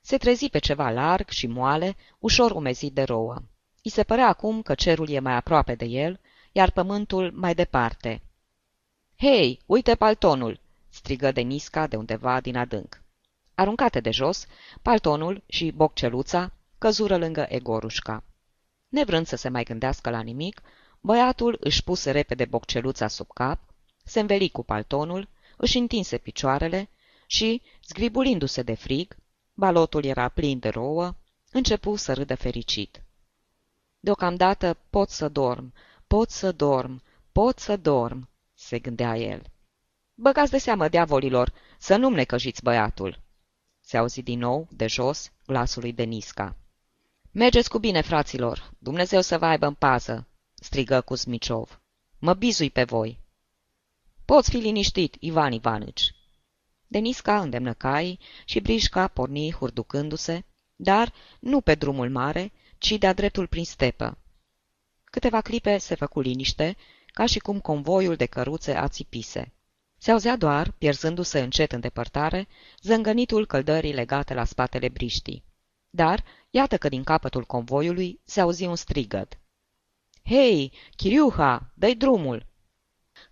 Se 0.00 0.16
trezi 0.16 0.48
pe 0.48 0.58
ceva 0.58 0.90
larg 0.90 1.28
și 1.28 1.46
moale, 1.46 1.96
ușor 2.18 2.50
umezit 2.50 2.92
de 2.92 3.02
rouă. 3.02 3.42
I 3.82 3.88
se 3.88 4.02
părea 4.02 4.28
acum 4.28 4.62
că 4.62 4.74
cerul 4.74 5.08
e 5.08 5.18
mai 5.18 5.34
aproape 5.34 5.74
de 5.74 5.84
el, 5.84 6.20
iar 6.52 6.70
pământul 6.70 7.32
mai 7.34 7.54
departe. 7.54 8.22
Hei, 9.22 9.60
uite 9.66 9.94
paltonul!" 9.94 10.60
strigă 10.88 11.32
Denisca 11.32 11.86
de 11.86 11.96
undeva 11.96 12.40
din 12.40 12.56
adânc. 12.56 13.02
Aruncate 13.54 14.00
de 14.00 14.10
jos, 14.10 14.46
paltonul 14.82 15.42
și 15.46 15.70
bocceluța 15.70 16.52
căzură 16.78 17.16
lângă 17.16 17.46
Egorușca. 17.48 18.24
Nevrând 18.88 19.26
să 19.26 19.36
se 19.36 19.48
mai 19.48 19.64
gândească 19.64 20.10
la 20.10 20.20
nimic, 20.20 20.62
băiatul 21.00 21.56
își 21.60 21.84
puse 21.84 22.10
repede 22.10 22.44
bocceluța 22.44 23.08
sub 23.08 23.26
cap, 23.34 23.60
se 24.04 24.20
înveli 24.20 24.48
cu 24.50 24.62
paltonul, 24.62 25.28
își 25.56 25.78
întinse 25.78 26.18
picioarele 26.18 26.88
și, 27.26 27.62
zgribulindu-se 27.86 28.62
de 28.62 28.74
frig, 28.74 29.16
balotul 29.54 30.04
era 30.04 30.28
plin 30.28 30.58
de 30.58 30.68
rouă, 30.68 31.14
începu 31.50 31.96
să 31.96 32.12
râdă 32.12 32.34
fericit. 32.34 33.02
Deocamdată 34.00 34.76
pot 34.90 35.08
să 35.08 35.28
dorm, 35.28 35.72
pot 36.06 36.30
să 36.30 36.52
dorm, 36.52 37.02
pot 37.32 37.58
să 37.58 37.76
dorm, 37.76 38.30
se 38.62 38.78
gândea 38.78 39.16
el. 39.16 39.42
Băgați 40.14 40.50
de 40.50 40.58
seamă, 40.58 40.88
diavolilor, 40.88 41.52
să 41.78 41.96
nu-mi 41.96 42.14
necăjiți 42.14 42.62
băiatul. 42.62 43.20
Se 43.80 43.96
auzi 43.96 44.22
din 44.22 44.38
nou, 44.38 44.68
de 44.70 44.86
jos, 44.86 45.32
glasul 45.46 45.82
lui 45.82 45.92
Denisca. 45.92 46.56
Mergeți 47.30 47.68
cu 47.68 47.78
bine, 47.78 48.00
fraților, 48.00 48.70
Dumnezeu 48.78 49.20
să 49.20 49.38
vă 49.38 49.46
aibă 49.46 49.66
în 49.66 49.74
pază, 49.74 50.26
strigă 50.54 51.00
Cuzmiciov. 51.00 51.80
Mă 52.18 52.34
bizui 52.34 52.70
pe 52.70 52.84
voi. 52.84 53.18
Poți 54.24 54.50
fi 54.50 54.56
liniștit, 54.56 55.16
Ivan 55.20 55.52
Ivanici. 55.52 56.14
Denisca 56.86 57.40
îndemnă 57.40 57.72
cai 57.72 58.18
și 58.44 58.60
Brișca 58.60 59.08
porni 59.08 59.52
hurducându-se, 59.52 60.44
dar 60.76 61.12
nu 61.40 61.60
pe 61.60 61.74
drumul 61.74 62.10
mare, 62.10 62.52
ci 62.78 62.90
de-a 62.98 63.12
dreptul 63.12 63.46
prin 63.46 63.64
stepă. 63.64 64.18
Câteva 65.04 65.40
clipe 65.40 65.78
se 65.78 65.94
făcu 65.94 66.20
liniște, 66.20 66.76
ca 67.12 67.26
și 67.26 67.38
cum 67.38 67.60
convoiul 67.60 68.16
de 68.16 68.26
căruțe 68.26 68.74
ațipise. 68.74 69.52
Se 69.98 70.10
auzea 70.10 70.36
doar, 70.36 70.70
pierzându-se 70.70 71.40
încet 71.40 71.72
în 71.72 71.80
depărtare, 71.80 72.48
zângănitul 72.80 73.46
căldării 73.46 73.92
legate 73.92 74.34
la 74.34 74.44
spatele 74.44 74.88
briștii. 74.88 75.44
Dar, 75.90 76.24
iată 76.50 76.78
că 76.78 76.88
din 76.88 77.02
capătul 77.04 77.44
convoiului 77.44 78.20
se 78.24 78.40
auzi 78.40 78.64
un 78.64 78.76
strigăt. 78.76 79.38
Hei, 80.24 80.72
Chiriuha, 80.96 81.70
dă 81.74 81.94
drumul!" 81.94 82.46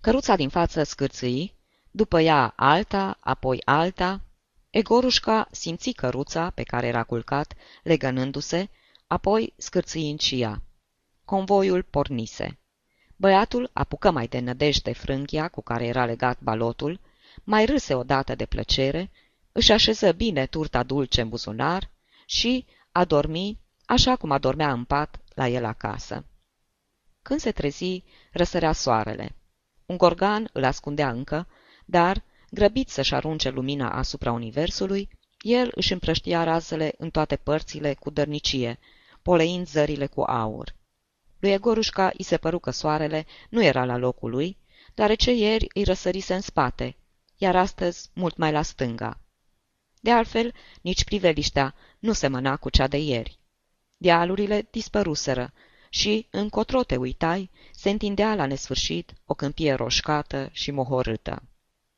Căruța 0.01 0.37
din 0.37 0.49
față 0.49 0.83
scârțâi, 0.83 1.55
după 1.91 2.21
ea 2.21 2.53
alta, 2.57 3.19
apoi 3.21 3.63
alta. 3.65 4.21
Egorușca 4.71 5.49
simți 5.51 5.91
căruța 5.91 6.51
pe 6.51 6.63
care 6.63 6.87
era 6.87 7.05
culcat, 7.05 7.55
legănându-se, 7.83 8.69
apoi 9.07 9.55
scârțâind 9.57 10.21
și 10.21 10.41
ea. 10.41 10.63
Convoiul 11.25 11.83
pornise. 11.83 12.60
Băiatul 13.21 13.71
apucă 13.73 14.11
mai 14.11 14.27
de 14.27 14.39
nădejde 14.39 14.93
frânghia 14.93 15.49
cu 15.49 15.63
care 15.63 15.87
era 15.87 16.05
legat 16.05 16.41
balotul, 16.41 17.01
mai 17.45 17.65
râse 17.65 17.95
odată 17.95 18.35
de 18.35 18.47
plăcere, 18.47 19.11
își 19.53 19.73
așeză 19.73 20.13
bine 20.13 20.47
turta 20.47 20.83
dulce 20.83 21.21
în 21.21 21.29
buzunar 21.29 21.91
și 22.27 22.67
a 22.93 23.05
dormi 23.05 23.59
așa 23.85 24.17
cum 24.17 24.31
adormea 24.31 24.73
în 24.73 24.85
pat 24.85 25.21
la 25.35 25.49
el 25.49 25.65
acasă. 25.65 26.25
Când 27.23 27.41
se 27.41 27.53
trezi, 27.53 28.03
răsărea 28.33 28.73
soarele. 28.73 29.37
Un 29.87 29.97
gorgan 29.97 30.49
îl 30.53 30.65
ascundea 30.65 31.11
încă, 31.11 31.49
dar, 31.85 32.23
grăbit 32.51 32.89
să-și 32.89 33.15
arunce 33.15 33.51
lumina 33.51 33.91
asupra 33.91 34.33
universului, 34.33 35.09
el 35.41 35.71
își 35.75 35.93
împrăștia 35.93 36.45
razele 36.45 36.95
în 36.99 37.11
toate 37.11 37.37
părțile 37.37 37.95
cu 37.95 38.11
dărnicie, 38.11 38.79
poleind 39.23 39.67
zările 39.67 40.07
cu 40.07 40.21
aur. 40.21 40.79
Lui 41.41 41.53
Egorușca 41.53 42.13
îi 42.19 42.25
se 42.25 42.37
păru 42.37 42.59
că 42.59 42.71
soarele 42.71 43.27
nu 43.49 43.63
era 43.63 43.85
la 43.85 43.97
locul 43.97 44.31
lui, 44.31 44.59
deoarece 44.95 45.33
ieri 45.33 45.67
îi 45.75 45.85
răsărise 45.85 46.35
în 46.35 46.41
spate, 46.41 46.97
iar 47.37 47.57
astăzi 47.57 48.11
mult 48.15 48.37
mai 48.37 48.53
la 48.53 48.63
stânga. 48.63 49.21
De 50.01 50.11
altfel, 50.11 50.55
nici 50.81 51.05
priveliștea 51.05 51.75
nu 51.99 52.13
semăna 52.13 52.57
cu 52.57 52.71
cea 52.71 52.87
de 52.87 52.97
ieri. 52.97 53.39
Dealurile 53.97 54.69
dispăruseră 54.71 55.53
și, 55.89 56.27
încotro 56.31 56.83
te 56.83 56.97
uitai, 56.97 57.51
se 57.71 57.91
întindea 57.91 58.35
la 58.35 58.47
nesfârșit 58.47 59.13
o 59.25 59.35
câmpie 59.35 59.73
roșcată 59.73 60.49
și 60.53 60.71
mohorâtă. 60.71 61.43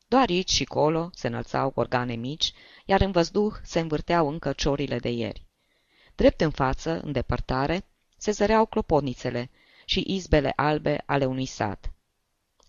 Doar 0.07 0.29
aici 0.29 0.51
și 0.51 0.63
colo 0.63 1.09
se 1.13 1.27
înălțau 1.27 1.71
organe 1.75 2.13
mici, 2.13 2.53
iar 2.85 3.01
în 3.01 3.11
văzduh 3.11 3.53
se 3.63 3.79
învârteau 3.79 4.27
încă 4.29 4.53
ciorile 4.53 4.99
de 4.99 5.09
ieri. 5.09 5.45
Drept 6.15 6.41
în 6.41 6.51
față, 6.51 6.99
în 7.03 7.11
depărtare, 7.11 7.85
se 8.23 8.31
zăreau 8.31 8.65
clopotnițele 8.65 9.49
și 9.85 10.03
izbele 10.07 10.53
albe 10.55 11.03
ale 11.05 11.25
unui 11.25 11.45
sat. 11.45 11.93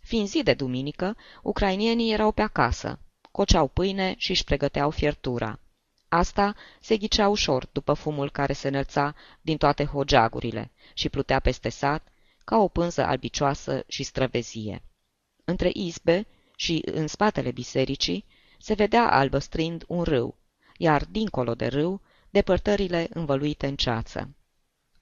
Fiind 0.00 0.28
zi 0.28 0.42
de 0.42 0.54
duminică, 0.54 1.16
ucrainienii 1.42 2.12
erau 2.12 2.32
pe 2.32 2.42
acasă, 2.42 2.98
coceau 3.30 3.68
pâine 3.68 4.14
și 4.16 4.30
își 4.30 4.44
pregăteau 4.44 4.90
fiertura. 4.90 5.60
Asta 6.08 6.54
se 6.80 6.96
ghicea 6.96 7.28
ușor 7.28 7.68
după 7.72 7.92
fumul 7.92 8.30
care 8.30 8.52
se 8.52 8.68
înălța 8.68 9.14
din 9.40 9.56
toate 9.56 9.84
hogeagurile 9.84 10.72
și 10.94 11.08
plutea 11.08 11.40
peste 11.40 11.68
sat 11.68 12.08
ca 12.44 12.56
o 12.56 12.68
pânză 12.68 13.04
albicioasă 13.04 13.84
și 13.88 14.02
străvezie. 14.02 14.82
Între 15.44 15.70
izbe 15.72 16.26
și 16.56 16.82
în 16.84 17.06
spatele 17.06 17.50
bisericii 17.50 18.24
se 18.58 18.74
vedea 18.74 19.10
albăstrind 19.10 19.84
un 19.86 20.02
râu, 20.02 20.38
iar 20.76 21.04
dincolo 21.04 21.54
de 21.54 21.66
râu, 21.66 22.00
depărtările 22.30 23.06
învăluite 23.10 23.66
în 23.66 23.76
ceață. 23.76 24.34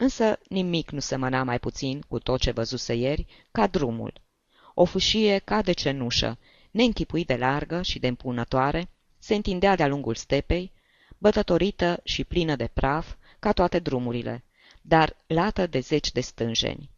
Însă 0.02 0.38
nimic 0.49 0.90
nu 0.90 0.99
semăna 0.99 1.42
mai 1.42 1.59
puțin 1.59 2.00
cu 2.09 2.18
tot 2.18 2.40
ce 2.40 2.50
văzuse 2.50 2.94
ieri 2.94 3.26
ca 3.50 3.66
drumul. 3.66 4.12
O 4.75 4.85
fâșie 4.85 5.38
ca 5.38 5.62
de 5.62 5.73
cenușă, 5.73 6.38
neînchipuit 6.71 7.26
de 7.26 7.37
largă 7.37 7.82
și 7.82 7.99
de 7.99 8.06
împunătoare, 8.06 8.88
se 9.18 9.35
întindea 9.35 9.76
de-a 9.76 9.87
lungul 9.87 10.14
stepei, 10.14 10.73
bătătorită 11.18 12.00
și 12.04 12.25
plină 12.25 12.56
de 12.56 12.66
praf, 12.66 13.14
ca 13.38 13.52
toate 13.52 13.78
drumurile, 13.78 14.44
dar 14.80 15.16
lată 15.26 15.66
de 15.66 15.80
zeci 15.80 16.12
de 16.12 16.21
stânjeni. 16.21 16.90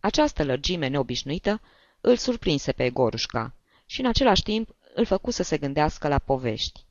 Această 0.00 0.44
lărgime 0.44 0.86
neobișnuită 0.86 1.60
îl 2.00 2.16
surprinse 2.16 2.72
pe 2.72 2.90
Gorușca 2.90 3.54
și 3.86 4.00
în 4.00 4.06
același 4.06 4.42
timp 4.42 4.74
îl 4.94 5.04
făcu 5.04 5.30
să 5.30 5.42
se 5.42 5.58
gândească 5.58 6.08
la 6.08 6.18
povești. 6.18 6.84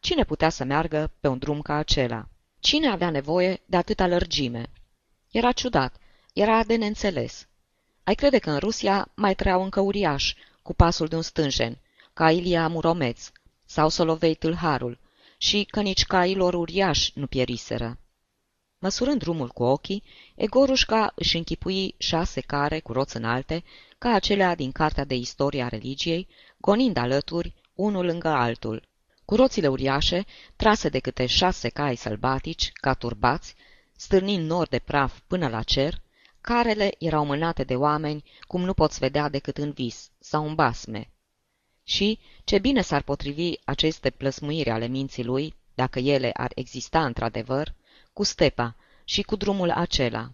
Cine 0.00 0.24
putea 0.24 0.48
să 0.48 0.64
meargă 0.64 1.10
pe 1.20 1.28
un 1.28 1.38
drum 1.38 1.60
ca 1.60 1.74
acela? 1.74 2.28
Cine 2.60 2.88
avea 2.88 3.10
nevoie 3.10 3.60
de 3.66 3.76
atâta 3.76 4.06
lărgime? 4.06 4.70
Era 5.36 5.52
ciudat, 5.52 5.96
era 6.32 6.64
de 6.64 6.76
neînțeles. 6.76 7.46
Ai 8.04 8.14
crede 8.14 8.38
că 8.38 8.50
în 8.50 8.58
Rusia 8.58 9.10
mai 9.14 9.34
trăiau 9.34 9.62
încă 9.62 9.80
uriași, 9.80 10.36
cu 10.62 10.74
pasul 10.74 11.06
de 11.06 11.16
un 11.16 11.22
stânjen, 11.22 11.78
ca 12.12 12.30
Ilia 12.30 12.68
Muromeț, 12.68 13.30
sau 13.64 13.88
Solovei 13.88 14.34
Tâlharul, 14.34 14.98
și 15.38 15.64
că 15.70 15.80
nici 15.80 16.04
cailor 16.04 16.54
uriași 16.54 17.12
nu 17.14 17.26
pieriseră. 17.26 17.98
Măsurând 18.78 19.18
drumul 19.18 19.48
cu 19.48 19.62
ochii, 19.62 20.02
Egorușca 20.34 21.12
își 21.14 21.36
închipui 21.36 21.94
șase 21.98 22.40
care 22.40 22.80
cu 22.80 22.92
roți 22.92 23.16
înalte, 23.16 23.64
ca 23.98 24.10
acelea 24.10 24.54
din 24.54 24.72
cartea 24.72 25.04
de 25.04 25.14
istoria 25.14 25.68
religiei, 25.68 26.28
gonind 26.56 26.96
alături, 26.96 27.54
unul 27.74 28.04
lângă 28.04 28.28
altul. 28.28 28.88
Cu 29.24 29.34
roțile 29.34 29.68
uriașe, 29.68 30.24
trase 30.56 30.88
de 30.88 30.98
câte 30.98 31.26
șase 31.26 31.68
cai 31.68 31.96
sălbatici, 31.96 32.72
ca 32.72 32.94
turbați, 32.94 33.54
stârnind 33.96 34.48
nor 34.48 34.68
de 34.68 34.78
praf 34.78 35.20
până 35.26 35.48
la 35.48 35.62
cer, 35.62 36.00
carele 36.40 36.94
erau 36.98 37.24
mânate 37.24 37.64
de 37.64 37.76
oameni 37.76 38.24
cum 38.46 38.64
nu 38.64 38.74
poți 38.74 38.98
vedea 38.98 39.28
decât 39.28 39.58
în 39.58 39.70
vis 39.70 40.10
sau 40.18 40.48
în 40.48 40.54
basme. 40.54 41.10
Și, 41.84 42.18
ce 42.44 42.58
bine 42.58 42.80
s-ar 42.80 43.02
potrivi 43.02 43.52
aceste 43.64 44.10
plăsmuiri 44.10 44.70
ale 44.70 44.86
minții 44.86 45.24
lui, 45.24 45.54
dacă 45.74 45.98
ele 45.98 46.30
ar 46.32 46.52
exista 46.54 47.04
într-adevăr, 47.04 47.74
cu 48.12 48.22
stepa 48.22 48.76
și 49.04 49.22
cu 49.22 49.36
drumul 49.36 49.70
acela. 49.70 50.30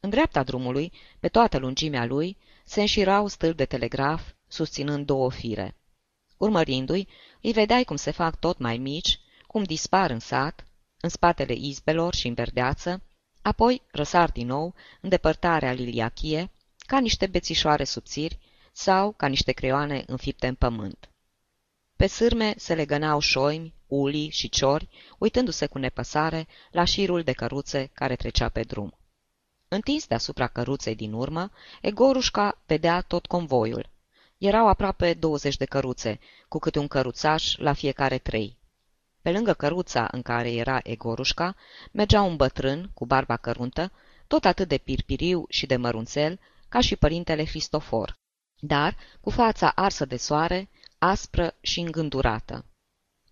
În 0.00 0.10
dreapta 0.10 0.42
drumului, 0.42 0.92
pe 1.20 1.28
toată 1.28 1.58
lungimea 1.58 2.04
lui, 2.04 2.36
se 2.64 2.80
înșirau 2.80 3.26
stâlpi 3.26 3.56
de 3.56 3.64
telegraf, 3.64 4.32
susținând 4.48 5.06
două 5.06 5.30
fire. 5.30 5.76
Urmărindu-i, 6.36 7.08
îi 7.40 7.52
vedeai 7.52 7.84
cum 7.84 7.96
se 7.96 8.10
fac 8.10 8.38
tot 8.38 8.58
mai 8.58 8.78
mici, 8.78 9.20
cum 9.46 9.62
dispar 9.62 10.10
în 10.10 10.18
sat, 10.18 10.66
în 11.04 11.10
spatele 11.10 11.52
izbelor 11.52 12.14
și 12.14 12.26
în 12.26 12.34
verdeață, 12.34 13.02
apoi 13.42 13.82
răsar 13.90 14.30
din 14.30 14.46
nou 14.46 14.74
în 15.00 15.08
depărtarea 15.08 15.72
liliachie, 15.72 16.50
ca 16.78 16.98
niște 16.98 17.26
bețișoare 17.26 17.84
subțiri 17.84 18.38
sau 18.72 19.12
ca 19.12 19.26
niște 19.26 19.52
creioane 19.52 20.04
înfipte 20.06 20.46
în 20.46 20.54
pământ. 20.54 21.10
Pe 21.96 22.06
sârme 22.06 22.54
se 22.56 22.74
legănau 22.74 23.18
șoimi, 23.18 23.74
ulii 23.86 24.30
și 24.30 24.48
ciori, 24.48 24.88
uitându-se 25.18 25.66
cu 25.66 25.78
nepăsare 25.78 26.46
la 26.70 26.84
șirul 26.84 27.22
de 27.22 27.32
căruțe 27.32 27.90
care 27.92 28.16
trecea 28.16 28.48
pe 28.48 28.62
drum. 28.62 28.98
Întins 29.68 30.06
deasupra 30.06 30.46
căruței 30.46 30.94
din 30.94 31.12
urmă, 31.12 31.50
Egorușca 31.80 32.62
vedea 32.66 33.00
tot 33.00 33.26
convoiul. 33.26 33.90
Erau 34.38 34.68
aproape 34.68 35.14
20 35.14 35.56
de 35.56 35.64
căruțe, 35.64 36.20
cu 36.48 36.58
câte 36.58 36.78
un 36.78 36.88
căruțaș 36.88 37.56
la 37.56 37.72
fiecare 37.72 38.18
trei. 38.18 38.62
Pe 39.24 39.32
lângă 39.32 39.52
căruța 39.52 40.08
în 40.10 40.22
care 40.22 40.52
era 40.52 40.80
Egorușca, 40.82 41.56
mergea 41.92 42.22
un 42.22 42.36
bătrân 42.36 42.90
cu 42.94 43.06
barba 43.06 43.36
căruntă, 43.36 43.92
tot 44.26 44.44
atât 44.44 44.68
de 44.68 44.78
pirpiriu 44.78 45.44
și 45.48 45.66
de 45.66 45.76
mărunțel 45.76 46.40
ca 46.68 46.80
și 46.80 46.96
părintele 46.96 47.44
Cristofor, 47.44 48.14
dar 48.60 48.96
cu 49.20 49.30
fața 49.30 49.68
arsă 49.68 50.04
de 50.04 50.16
soare, 50.16 50.68
aspră 50.98 51.54
și 51.60 51.80
îngândurată. 51.80 52.64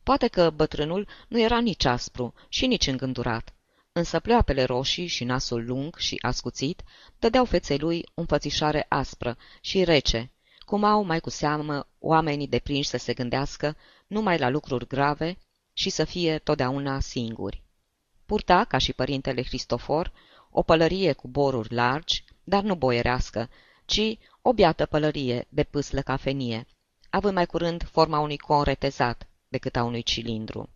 Poate 0.02 0.28
că 0.28 0.50
bătrânul 0.50 1.08
nu 1.28 1.40
era 1.40 1.60
nici 1.60 1.84
aspru 1.84 2.34
și 2.48 2.66
nici 2.66 2.86
îngândurat, 2.86 3.54
însă 3.92 4.20
pleoapele 4.20 4.64
roșii 4.64 5.06
și 5.06 5.24
nasul 5.24 5.66
lung 5.66 5.96
și 5.96 6.18
ascuțit 6.22 6.82
dădeau 7.18 7.44
feței 7.44 7.78
lui 7.78 8.04
o 8.14 8.20
înfățișare 8.20 8.86
aspră 8.88 9.36
și 9.60 9.84
rece, 9.84 10.30
cum 10.64 10.84
au 10.84 11.02
mai 11.02 11.20
cu 11.20 11.30
seamă 11.30 11.86
oamenii 11.98 12.48
deprinși 12.48 12.88
să 12.88 12.96
se 12.96 13.12
gândească 13.12 13.76
numai 14.06 14.38
la 14.38 14.48
lucruri 14.48 14.86
grave 14.86 15.36
și 15.72 15.90
să 15.90 16.04
fie 16.04 16.38
totdeauna 16.38 17.00
singuri. 17.00 17.62
Purta, 18.26 18.64
ca 18.64 18.78
și 18.78 18.92
părintele 18.92 19.42
Cristofor, 19.42 20.12
o 20.50 20.62
pălărie 20.62 21.12
cu 21.12 21.28
boruri 21.28 21.74
largi, 21.74 22.24
dar 22.44 22.62
nu 22.62 22.74
boierească, 22.74 23.48
ci 23.84 24.18
o 24.42 24.52
biată 24.52 24.86
pălărie 24.86 25.46
de 25.48 25.62
pâslă 25.62 26.02
cafenie, 26.02 26.66
având 27.10 27.34
mai 27.34 27.46
curând 27.46 27.88
forma 27.90 28.18
unui 28.18 28.38
con 28.38 28.62
retezat 28.62 29.26
decât 29.48 29.76
a 29.76 29.82
unui 29.82 30.02
cilindru. 30.02 30.68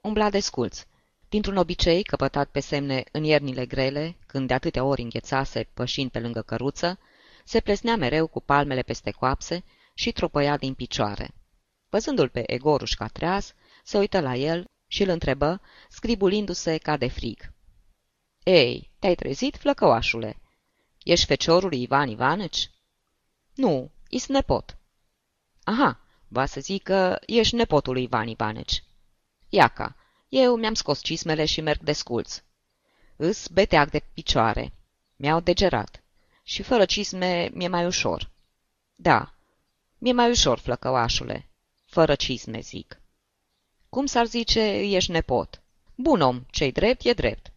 Umbla 0.00 0.30
desculț, 0.30 0.86
dintr-un 1.28 1.56
obicei 1.56 2.02
căpătat 2.02 2.48
pe 2.48 2.60
semne 2.60 3.04
în 3.12 3.24
iernile 3.24 3.66
grele, 3.66 4.16
când 4.26 4.48
de 4.48 4.54
atâtea 4.54 4.84
ori 4.84 5.02
înghețase 5.02 5.68
pășind 5.74 6.10
pe 6.10 6.20
lângă 6.20 6.42
căruță, 6.42 6.98
se 7.44 7.60
plesnea 7.60 7.96
mereu 7.96 8.26
cu 8.26 8.40
palmele 8.40 8.82
peste 8.82 9.10
coapse 9.10 9.64
și 9.94 10.12
tropăia 10.12 10.56
din 10.56 10.74
picioare. 10.74 11.34
Văzându-l 11.88 12.28
pe 12.28 12.52
Egorușca 12.52 13.06
treaz, 13.06 13.54
se 13.88 13.98
uită 13.98 14.20
la 14.20 14.34
el 14.34 14.64
și 14.86 15.02
îl 15.02 15.08
întrebă, 15.08 15.60
scribulindu-se 15.88 16.78
ca 16.78 16.96
de 16.96 17.08
frig. 17.08 17.52
Ei, 18.42 18.90
te-ai 18.98 19.14
trezit, 19.14 19.56
flăcăoașule? 19.56 20.40
Ești 21.02 21.26
feciorul 21.26 21.72
Ivan 21.72 22.08
Ivanici?" 22.08 22.70
Nu, 23.54 23.90
is 24.08 24.26
nepot." 24.26 24.78
Aha, 25.64 26.00
va 26.28 26.46
să 26.46 26.60
zic 26.60 26.82
că 26.82 27.18
ești 27.26 27.54
nepotul 27.54 27.92
lui 27.92 28.02
Ivan 28.02 28.28
Ivaneci." 28.28 28.84
Iaca, 29.48 29.96
eu 30.28 30.56
mi-am 30.56 30.74
scos 30.74 31.02
cismele 31.02 31.44
și 31.44 31.60
merg 31.60 31.80
desculț. 31.80 32.42
Îs 33.16 33.48
beteag 33.48 33.90
de 33.90 34.02
picioare. 34.14 34.72
Mi-au 35.16 35.40
degerat. 35.40 36.02
Și 36.42 36.62
fără 36.62 36.84
cisme 36.84 37.50
mi-e 37.52 37.68
mai 37.68 37.86
ușor. 37.86 38.30
Da, 38.94 39.34
mi-e 39.98 40.12
mai 40.12 40.30
ușor, 40.30 40.58
flăcăuașule. 40.58 41.50
Fără 41.86 42.14
cisme, 42.14 42.60
zic. 42.60 43.00
Cum 43.88 44.06
s-ar 44.06 44.26
zice, 44.26 44.60
ești 44.70 45.10
nepot? 45.10 45.62
Bun 45.94 46.20
om, 46.20 46.44
cei 46.50 46.72
drept 46.72 47.04
e 47.04 47.12
drept. 47.12 47.52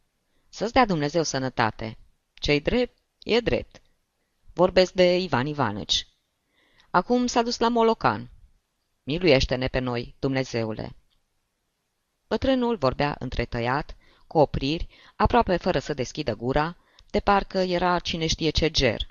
Să-ți 0.50 0.74
dea 0.74 0.86
Dumnezeu 0.86 1.24
sănătate. 1.24 1.98
Cei 2.34 2.62
drept 2.62 2.98
e 3.24 3.40
drept. 3.40 3.82
Vorbesc 4.54 4.94
de 4.94 5.18
Ivan 5.18 5.48
Ivanăci. 5.48 6.08
Acum 6.90 7.28
s-a 7.28 7.42
dus 7.42 7.60
la 7.60 7.68
Molocan. 7.68 8.30
Miluiește-ne 9.04 9.68
pe 9.68 9.80
noi, 9.80 10.16
Dumnezeule. 10.20 10.96
Bătrânul 12.28 12.78
vorbea 12.78 13.16
întretăiat, 13.20 13.96
cu 14.28 14.38
opriri, 14.38 14.88
aproape 15.16 15.58
fără 15.58 15.80
să 15.80 15.94
deschidă 15.94 16.36
gura, 16.36 16.78
de 17.10 17.20
parcă 17.20 17.58
era 17.58 18.00
cine 18.00 18.28
știe 18.28 18.50
ce 18.50 18.72
ger. 18.72 19.06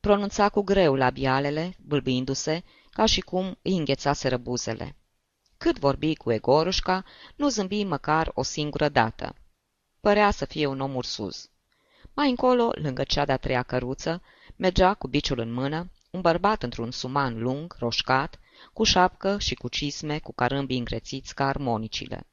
Pronunța 0.00 0.48
cu 0.48 0.62
greu 0.62 0.94
labialele, 0.94 1.76
bâlbindu-se, 1.78 2.62
ca 2.90 3.06
și 3.06 3.20
cum 3.20 3.58
îi 3.62 3.76
înghețase 3.76 4.36
buzele. 4.36 4.96
Cât 5.58 5.78
vorbi 5.78 6.14
cu 6.14 6.32
Egorușca, 6.32 7.04
nu 7.36 7.48
zâmbi 7.48 7.84
măcar 7.84 8.30
o 8.34 8.42
singură 8.42 8.88
dată. 8.88 9.34
Părea 10.00 10.30
să 10.30 10.44
fie 10.44 10.66
un 10.66 10.80
om 10.80 10.94
ursuz. 10.94 11.50
Mai 12.14 12.30
încolo, 12.30 12.70
lângă 12.74 13.04
cea 13.04 13.24
de-a 13.24 13.36
treia 13.36 13.62
căruță, 13.62 14.22
mergea 14.56 14.94
cu 14.94 15.08
biciul 15.08 15.38
în 15.38 15.52
mână, 15.52 15.90
un 16.10 16.20
bărbat 16.20 16.62
într-un 16.62 16.90
suman 16.90 17.42
lung, 17.42 17.76
roșcat, 17.78 18.38
cu 18.72 18.84
șapcă 18.84 19.38
și 19.38 19.54
cu 19.54 19.68
cisme, 19.68 20.18
cu 20.18 20.32
carâmbii 20.32 20.78
îngrețiți 20.78 21.34
ca 21.34 21.46
armonicile. 21.46 22.26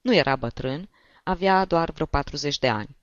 Nu 0.00 0.14
era 0.14 0.36
bătrân, 0.36 0.88
avea 1.24 1.64
doar 1.64 1.90
vreo 1.90 2.06
40 2.06 2.58
de 2.58 2.68
ani. 2.68 2.96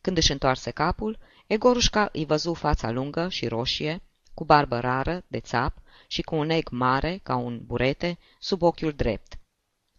Când 0.00 0.16
își 0.16 0.32
întoarse 0.32 0.70
capul, 0.70 1.18
Egorușca 1.46 2.08
îi 2.12 2.24
văzu 2.24 2.54
fața 2.54 2.90
lungă 2.90 3.28
și 3.28 3.48
roșie, 3.48 4.02
cu 4.34 4.44
barbă 4.44 4.80
rară, 4.80 5.24
de 5.26 5.40
țap 5.40 5.76
și 6.06 6.22
cu 6.22 6.34
un 6.34 6.46
neg 6.46 6.68
mare, 6.70 7.20
ca 7.22 7.36
un 7.36 7.60
burete, 7.64 8.18
sub 8.38 8.62
ochiul 8.62 8.92
drept. 8.92 9.38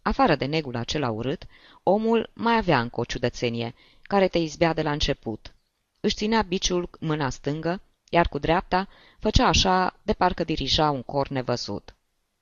Afară 0.02 0.34
de 0.34 0.44
negul 0.44 0.76
acela 0.76 1.10
urât, 1.10 1.46
omul 1.82 2.30
mai 2.34 2.56
avea 2.56 2.80
încă 2.80 3.00
o 3.00 3.04
ciudățenie, 3.04 3.74
care 4.02 4.28
te 4.28 4.38
izbea 4.38 4.72
de 4.72 4.82
la 4.82 4.92
început. 4.92 5.54
Își 6.00 6.14
ținea 6.14 6.42
biciul 6.42 6.90
mâna 7.00 7.30
stângă, 7.30 7.80
iar 8.10 8.28
cu 8.28 8.38
dreapta 8.38 8.88
făcea 9.18 9.46
așa 9.46 10.00
de 10.02 10.12
parcă 10.12 10.44
dirija 10.44 10.90
un 10.90 11.02
cor 11.02 11.28
nevăzut. 11.28 11.94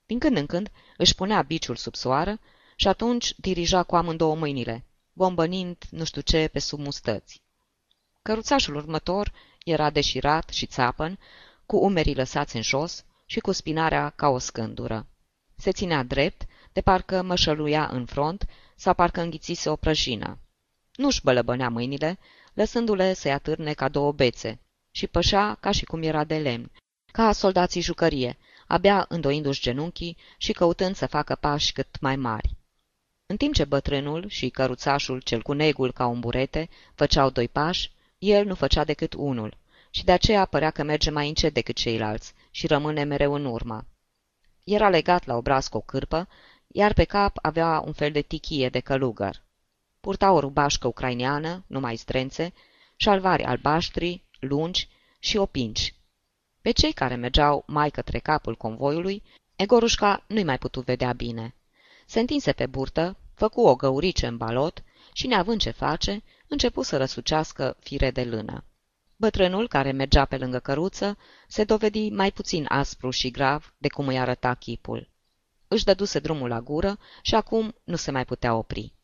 Din 0.07 0.19
când 0.19 0.37
în 0.37 0.47
când 0.47 0.71
își 0.97 1.15
punea 1.15 1.43
biciul 1.43 1.77
sub 1.77 1.95
soară 1.95 2.39
și 2.77 2.89
atunci 2.89 3.35
dirija 3.37 3.83
cu 3.83 3.97
amândouă 3.97 4.35
mâinile, 4.35 4.85
bombănind 5.13 5.77
nu 5.91 6.05
știu 6.05 6.21
ce 6.21 6.49
pe 6.53 6.59
sub 6.59 6.79
mustăți. 6.79 7.43
Căruțașul 8.23 8.75
următor 8.75 9.33
era 9.65 9.91
deșirat 9.91 10.49
și 10.49 10.67
țapăn, 10.67 11.19
cu 11.73 11.79
umerii 11.79 12.15
lăsați 12.15 12.57
în 12.57 12.63
jos 12.63 13.05
și 13.27 13.41
cu 13.41 13.53
spinarea 13.53 14.09
ca 14.11 14.29
o 14.29 14.39
scândură. 14.39 15.07
Se 15.57 15.73
ținea 15.73 16.03
drept, 16.03 16.43
de 16.73 16.81
parcă 16.81 17.23
mășăluia 17.23 17.89
în 17.93 18.05
front 18.05 18.47
sau 18.77 18.95
parcă 18.95 19.21
înghițise 19.21 19.71
o 19.71 19.77
prăjină. 19.77 20.39
Nu-și 20.97 21.23
bălăbănea 21.23 21.69
mâinile, 21.69 22.19
lăsându-le 22.55 23.15
să-i 23.15 23.33
atârne 23.33 23.73
ca 23.73 23.89
două 23.89 24.13
bețe, 24.13 24.61
și 24.91 25.07
pășea 25.07 25.57
ca 25.61 25.71
și 25.71 25.85
cum 25.85 26.03
era 26.03 26.25
de 26.25 26.39
lemn, 26.39 26.71
ca 27.13 27.33
soldații 27.33 27.81
jucărie, 27.81 28.39
abia 28.67 29.05
îndoindu-și 29.09 29.63
genunchii 29.63 30.17
și 30.37 30.53
căutând 30.53 30.97
să 30.97 31.07
facă 31.07 31.35
pași 31.35 31.73
cât 31.73 32.01
mai 32.01 32.17
mari. 32.17 32.57
În 33.27 33.37
timp 33.37 33.55
ce 33.55 33.65
bătrânul 33.65 34.29
și 34.29 34.49
căruțașul, 34.49 35.21
cel 35.21 35.43
cu 35.43 35.53
negul 35.53 35.93
ca 35.93 36.07
un 36.07 36.21
burete, 36.21 36.69
făceau 36.95 37.31
doi 37.31 37.49
pași, 37.49 37.91
el 38.19 38.47
nu 38.47 38.55
făcea 38.55 38.85
decât 38.85 39.13
unul, 39.15 39.61
și 39.95 40.05
de 40.05 40.13
aceea 40.13 40.45
părea 40.45 40.71
că 40.71 40.83
merge 40.83 41.11
mai 41.11 41.29
încet 41.29 41.55
decât 41.55 41.77
ceilalți 41.77 42.35
și 42.51 42.67
rămâne 42.67 43.05
mereu 43.05 43.35
în 43.35 43.45
urmă. 43.45 43.87
Era 44.65 44.89
legat 44.89 45.27
la 45.27 45.37
obraz 45.37 45.67
cu 45.69 45.77
o 45.77 45.81
cârpă, 45.81 46.29
iar 46.67 46.93
pe 46.93 47.05
cap 47.05 47.39
avea 47.43 47.83
un 47.87 47.93
fel 47.93 48.13
de 48.13 48.21
tichie 48.21 48.69
de 48.69 48.81
călugăr. 48.81 49.43
Purta 50.01 50.33
o 50.33 50.41
rubașcă 50.41 50.87
ucraineană, 50.87 51.65
numai 51.67 51.97
zdrențe, 51.97 52.53
șalvari 52.97 53.43
albaștri, 53.43 54.25
lungi 54.41 54.89
și 55.19 55.37
opinci. 55.37 55.95
Pe 56.63 56.71
cei 56.71 56.93
care 56.93 57.15
mergeau 57.15 57.65
mai 57.67 57.91
către 57.91 58.19
capul 58.19 58.57
convoiului, 58.57 59.23
Egorușca 59.57 60.25
nu-i 60.27 60.45
mai 60.45 60.59
putut 60.59 60.85
vedea 60.85 61.13
bine. 61.13 61.55
Se 62.07 62.21
întinse 62.21 62.53
pe 62.53 62.67
burtă, 62.67 63.17
făcu 63.35 63.61
o 63.61 63.77
găurice 63.77 64.27
în 64.27 64.37
balot 64.37 64.83
și, 65.13 65.27
neavând 65.27 65.61
ce 65.61 65.71
face, 65.71 66.23
începu 66.49 66.83
să 66.83 66.97
răsucească 66.97 67.77
fire 67.81 68.11
de 68.11 68.25
lână. 68.25 68.65
Bătrânul, 69.23 69.69
care 69.69 69.93
mergea 69.93 70.25
pe 70.25 70.39
lângă 70.39 70.59
căruță, 70.59 71.19
se 71.49 71.65
dovedi 71.65 72.11
mai 72.11 72.33
puțin 72.33 72.67
aspru 72.69 73.11
și 73.11 73.31
grav 73.31 73.75
de 73.79 73.89
cum 73.89 74.09
îi 74.09 74.19
arăta 74.19 74.55
chipul. 74.55 75.11
Își 75.69 75.85
dăduse 75.85 76.19
drumul 76.19 76.49
la 76.49 76.61
gură 76.61 76.99
și 77.23 77.35
acum 77.35 77.75
nu 77.85 77.97
se 77.97 78.11
mai 78.11 78.25
putea 78.25 78.55
opri. 78.55 78.95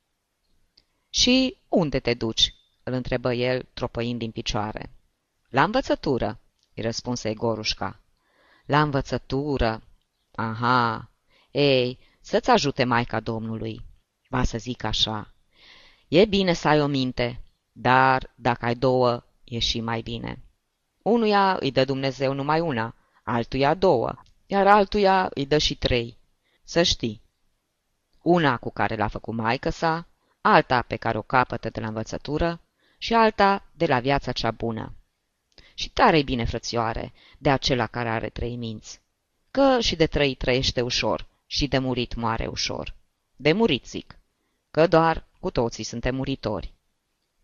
Și 1.11 1.57
unde 1.69 1.99
te 1.99 2.15
duci?" 2.15 2.55
îl 2.83 2.93
întrebă 2.93 3.33
el, 3.33 3.69
tropăind 3.75 4.19
din 4.19 4.31
picioare. 4.31 4.91
La 5.49 5.63
învățătură," 5.63 6.41
îi 6.75 6.83
răspunse 6.83 7.29
Egorușca. 7.29 8.01
La 8.67 8.83
învățătură. 8.83 9.83
Aha. 10.35 11.11
Ei, 11.51 11.99
să-ți 12.21 12.51
ajute 12.51 12.85
Maica 12.85 13.21
Domnului. 13.21 13.85
Va 14.29 14.45
să 14.45 14.59
zic 14.59 14.85
așa. 14.85 15.35
E 16.09 16.25
bine 16.25 16.53
să 16.53 16.69
ai 16.69 16.81
o 16.81 16.87
minte, 16.87 17.43
dar 17.73 18.33
dacă 18.35 18.65
ai 18.65 18.75
două, 18.75 19.23
e 19.49 19.59
și 19.59 19.81
mai 19.81 20.01
bine. 20.01 20.43
Unuia 21.03 21.57
îi 21.61 21.71
dă 21.71 21.85
Dumnezeu 21.85 22.33
numai 22.33 22.61
una, 22.61 22.95
altuia 23.23 23.75
două, 23.75 24.15
iar 24.47 24.67
altuia 24.67 25.31
îi 25.35 25.47
dă 25.47 25.59
și 25.59 25.75
trei. 25.75 26.17
Să 26.65 26.83
știi. 26.83 27.23
Una 28.23 28.57
cu 28.57 28.71
care 28.71 28.97
l-a 28.97 29.09
făcut 29.09 29.35
maică 29.35 29.71
sa, 29.71 30.07
alta 30.41 30.83
pe 30.83 30.97
care 30.97 31.19
o 31.19 31.23
capătă 31.23 31.71
de 31.71 31.81
la 31.81 31.87
învățătură 31.87 32.61
și 32.99 33.15
alta 33.15 33.63
de 33.73 33.87
la 33.87 34.01
viața 34.01 34.33
cea 34.33 34.51
bună. 34.51 34.93
Și 35.75 35.91
tare 35.91 36.23
bine, 36.23 36.45
frățioare, 36.45 37.13
de 37.39 37.51
acela 37.51 37.87
care 37.87 38.09
are 38.09 38.29
trei 38.29 38.57
minți. 38.57 39.01
Că 39.51 39.79
și 39.81 39.97
de 39.97 40.07
trăi 40.07 40.35
trăiește 40.35 40.81
ușor 40.81 41.27
și 41.47 41.69
de 41.69 41.79
murit 41.79 42.15
moare 42.15 42.47
ușor. 42.47 42.95
De 43.37 43.53
murit, 43.53 43.87
zic, 43.87 44.19
că 44.71 44.87
doar 44.87 45.25
cu 45.41 45.51
toții 45.51 45.85
suntem 45.85 46.15
muritori. 46.15 46.73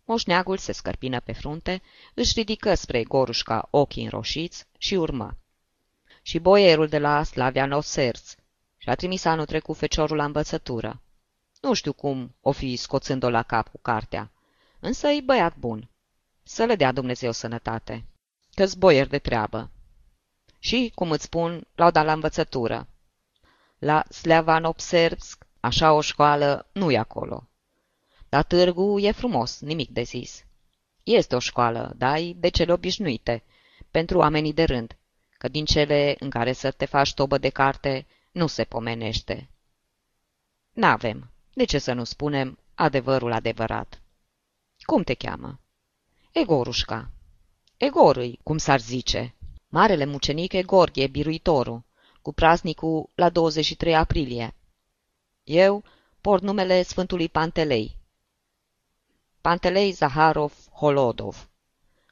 Moșneagul 0.05 0.57
se 0.57 0.71
scărpină 0.71 1.19
pe 1.19 1.33
frunte, 1.33 1.81
își 2.13 2.33
ridică 2.35 2.73
spre 2.73 3.03
Gorușca 3.03 3.67
ochii 3.69 4.03
înroșiți 4.03 4.65
și 4.77 4.95
urmă. 4.95 5.37
Și 6.21 6.39
boierul 6.39 6.87
de 6.87 6.99
la 6.99 7.23
Slavia 7.23 7.65
Noserț 7.65 8.35
și-a 8.77 8.95
trimis 8.95 9.25
anul 9.25 9.45
trecut 9.45 9.77
feciorul 9.77 10.17
la 10.17 10.25
învățătură. 10.25 11.01
Nu 11.61 11.73
știu 11.73 11.93
cum 11.93 12.35
o 12.41 12.51
fi 12.51 12.75
scoțând-o 12.75 13.29
la 13.29 13.43
cap 13.43 13.67
cu 13.67 13.79
cartea, 13.81 14.31
însă 14.79 15.07
e 15.07 15.21
băiat 15.21 15.55
bun. 15.57 15.89
Să 16.43 16.63
le 16.63 16.75
dea 16.75 16.91
Dumnezeu 16.91 17.31
sănătate 17.31 18.05
că 18.55 18.65
boier 18.77 19.07
de 19.07 19.19
treabă. 19.19 19.69
Și, 20.59 20.91
cum 20.95 21.11
îți 21.11 21.23
spun, 21.23 21.67
l-au 21.75 21.91
dat 21.91 22.05
la 22.05 22.11
învățătură. 22.11 22.87
La 23.77 24.03
Sleavanopserbsk, 24.09 25.45
așa 25.59 25.93
o 25.93 26.01
școală, 26.01 26.67
nu 26.71 26.91
e 26.91 26.97
acolo. 26.97 27.49
La 28.35 28.41
târgu 28.41 28.99
e 28.99 29.11
frumos, 29.11 29.59
nimic 29.59 29.89
de 29.89 30.01
zis. 30.01 30.45
Este 31.03 31.35
o 31.35 31.39
școală, 31.39 31.93
dar 31.97 32.19
de 32.35 32.49
cele 32.49 32.73
obișnuite, 32.73 33.43
pentru 33.91 34.17
oamenii 34.17 34.53
de 34.53 34.63
rând, 34.63 34.97
că 35.37 35.47
din 35.47 35.65
cele 35.65 36.15
în 36.19 36.29
care 36.29 36.53
să 36.53 36.71
te 36.71 36.85
faci 36.85 37.13
tobă 37.13 37.37
de 37.37 37.49
carte 37.49 38.05
nu 38.31 38.47
se 38.47 38.63
pomenește. 38.63 39.49
N-avem. 40.71 41.31
De 41.53 41.63
ce 41.63 41.77
să 41.77 41.93
nu 41.93 42.03
spunem 42.03 42.59
adevărul 42.73 43.31
adevărat? 43.31 44.01
Cum 44.79 45.03
te 45.03 45.13
cheamă? 45.13 45.59
Egorușca. 46.31 47.09
Egorâi, 47.77 48.39
cum 48.43 48.57
s-ar 48.57 48.79
zice. 48.79 49.35
Marele 49.67 50.05
mucenic 50.05 50.53
Egorghie, 50.53 51.07
biruitorul, 51.07 51.83
cu 52.21 52.33
praznicul 52.33 53.09
la 53.13 53.29
23 53.29 53.95
aprilie. 53.95 54.55
Eu 55.43 55.83
port 56.21 56.43
numele 56.43 56.81
Sfântului 56.83 57.29
Pantelei. 57.29 58.03
Pantelei 59.45 59.91
Zaharov 59.91 60.53
Holodov, 60.71 61.49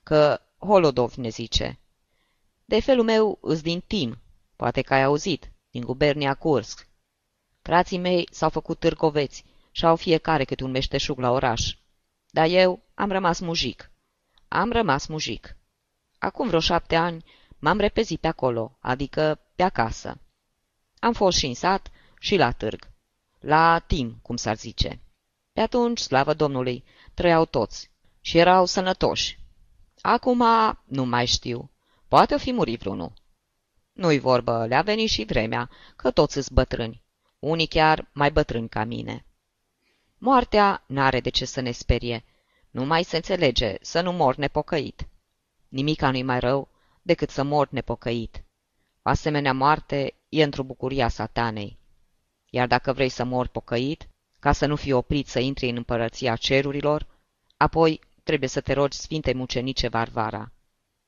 că 0.03 0.41
Holodov 0.57 1.13
ne 1.13 1.29
zice. 1.29 1.79
De 2.65 2.79
felul 2.79 3.03
meu 3.03 3.37
îs 3.41 3.61
din 3.61 3.79
Tim, 3.87 4.21
poate 4.55 4.81
că 4.81 4.93
ai 4.93 5.03
auzit, 5.03 5.51
din 5.69 5.83
gubernia 5.83 6.33
Kursk. 6.33 6.87
Frații 7.61 7.97
mei 7.97 8.27
s-au 8.31 8.49
făcut 8.49 8.79
târcoveți 8.79 9.45
și 9.71 9.85
au 9.85 9.95
fiecare 9.95 10.43
câte 10.43 10.63
un 10.63 10.71
meșteșug 10.71 11.19
la 11.19 11.31
oraș. 11.31 11.75
Dar 12.29 12.47
eu 12.49 12.83
am 12.93 13.11
rămas 13.11 13.39
mujic. 13.39 13.91
Am 14.47 14.71
rămas 14.71 15.07
mujic. 15.07 15.55
Acum 16.19 16.47
vreo 16.47 16.59
șapte 16.59 16.95
ani 16.95 17.25
m-am 17.59 17.77
repezit 17.77 18.19
pe 18.19 18.27
acolo, 18.27 18.77
adică 18.79 19.39
pe 19.55 19.63
acasă. 19.63 20.21
Am 20.99 21.13
fost 21.13 21.37
și 21.37 21.45
în 21.45 21.53
sat 21.53 21.91
și 22.19 22.35
la 22.35 22.51
târg. 22.51 22.91
La 23.39 23.79
tim, 23.79 24.19
cum 24.21 24.35
s-ar 24.35 24.55
zice. 24.55 25.03
Pe 25.53 25.61
atunci, 25.61 25.99
slavă 25.99 26.33
Domnului, 26.33 26.83
trăiau 27.13 27.45
toți 27.45 27.91
și 28.21 28.37
erau 28.37 28.65
sănătoși. 28.65 29.39
Acum 30.01 30.43
nu 30.85 31.05
mai 31.05 31.25
știu. 31.25 31.71
Poate 32.07 32.33
o 32.33 32.37
fi 32.37 32.51
murit 32.51 32.79
vreunul. 32.79 33.13
Nu-i 33.93 34.19
vorbă, 34.19 34.65
le-a 34.65 34.81
venit 34.81 35.09
și 35.09 35.25
vremea, 35.25 35.69
că 35.95 36.11
toți 36.11 36.37
îs 36.37 36.49
bătrâni. 36.49 37.03
Unii 37.39 37.67
chiar 37.67 38.09
mai 38.13 38.31
bătrâni 38.31 38.69
ca 38.69 38.83
mine. 38.83 39.25
Moartea 40.17 40.83
n-are 40.87 41.19
de 41.19 41.29
ce 41.29 41.45
să 41.45 41.61
ne 41.61 41.71
sperie, 41.71 42.23
nu 42.69 42.85
mai 42.85 43.03
se 43.03 43.15
înțelege 43.15 43.75
să 43.81 44.01
nu 44.01 44.11
mor 44.11 44.35
nepocăit. 44.35 45.07
Nimica 45.67 46.11
nu-i 46.11 46.23
mai 46.23 46.39
rău 46.39 46.69
decât 47.01 47.29
să 47.29 47.43
mor 47.43 47.67
nepocăit. 47.69 48.43
O 49.01 49.09
asemenea 49.09 49.53
moarte 49.53 50.15
e 50.29 50.43
într-o 50.43 50.63
bucuria 50.63 51.07
satanei. 51.07 51.79
Iar 52.49 52.67
dacă 52.67 52.93
vrei 52.93 53.09
să 53.09 53.23
mor 53.23 53.47
pocăit, 53.47 54.07
ca 54.43 54.51
să 54.51 54.65
nu 54.65 54.75
fii 54.75 54.91
oprit 54.91 55.27
să 55.27 55.39
intri 55.39 55.69
în 55.69 55.75
împărăția 55.75 56.35
cerurilor, 56.35 57.07
apoi 57.57 58.01
trebuie 58.23 58.49
să 58.49 58.61
te 58.61 58.73
rogi 58.73 58.97
Sfinte 58.97 59.33
Mucenice 59.33 59.87
Varvara. 59.87 60.51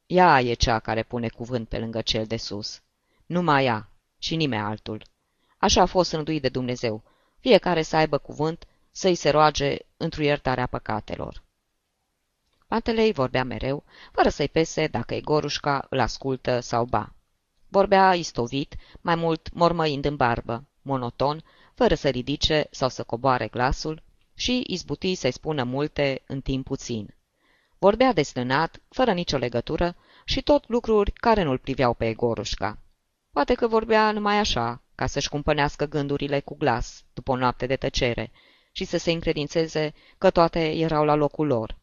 Ea 0.05 0.41
e 0.41 0.53
cea 0.53 0.79
care 0.79 1.03
pune 1.03 1.27
cuvânt 1.27 1.67
pe 1.67 1.79
lângă 1.79 2.01
cel 2.01 2.25
de 2.25 2.37
sus. 2.37 2.81
Numai 3.25 3.65
ea 3.65 3.89
și 4.19 4.35
nimeni 4.35 4.61
altul. 4.61 5.03
Așa 5.57 5.81
a 5.81 5.85
fost 5.85 6.13
rânduit 6.13 6.41
de 6.41 6.49
Dumnezeu, 6.49 7.03
fiecare 7.39 7.81
să 7.81 7.95
aibă 7.95 8.17
cuvânt, 8.17 8.67
să-i 8.91 9.15
se 9.15 9.29
roage 9.29 9.77
într-o 9.97 10.23
iertarea 10.23 10.65
păcatelor. 10.65 11.43
Pantelei 12.67 13.13
vorbea 13.13 13.43
mereu, 13.43 13.83
fără 14.11 14.29
să-i 14.29 14.49
pese 14.49 14.87
dacă 14.87 15.13
Egorușca 15.13 15.85
îl 15.89 15.99
ascultă 15.99 16.59
sau 16.59 16.85
ba. 16.85 17.13
Vorbea 17.67 18.13
istovit, 18.13 18.75
mai 19.01 19.15
mult 19.15 19.53
mormăind 19.53 20.05
în 20.05 20.15
barbă, 20.15 20.63
monoton, 20.81 21.43
fără 21.75 21.95
să 21.95 22.09
ridice 22.09 22.67
sau 22.71 22.89
să 22.89 23.03
coboare 23.03 23.47
glasul 23.47 24.03
și 24.35 24.63
izbuti 24.67 25.15
să-i 25.15 25.31
spună 25.31 25.63
multe 25.63 26.21
în 26.27 26.41
timp 26.41 26.65
puțin. 26.65 27.15
Vorbea 27.77 28.13
deslânat, 28.13 28.81
fără 28.89 29.13
nicio 29.13 29.37
legătură 29.37 29.95
și 30.25 30.41
tot 30.41 30.67
lucruri 30.67 31.11
care 31.11 31.43
nu-l 31.43 31.57
priveau 31.57 31.93
pe 31.93 32.07
Egorușca. 32.07 32.77
Poate 33.31 33.53
că 33.53 33.67
vorbea 33.67 34.11
numai 34.11 34.39
așa, 34.39 34.81
ca 34.95 35.05
să-și 35.05 35.29
cumpănească 35.29 35.85
gândurile 35.85 36.39
cu 36.39 36.55
glas, 36.55 37.03
după 37.13 37.31
o 37.31 37.35
noapte 37.35 37.65
de 37.65 37.75
tăcere, 37.75 38.31
și 38.71 38.83
să 38.85 38.97
se 38.97 39.11
încredințeze 39.11 39.93
că 40.17 40.29
toate 40.29 40.71
erau 40.71 41.05
la 41.05 41.15
locul 41.15 41.47
lor. 41.47 41.77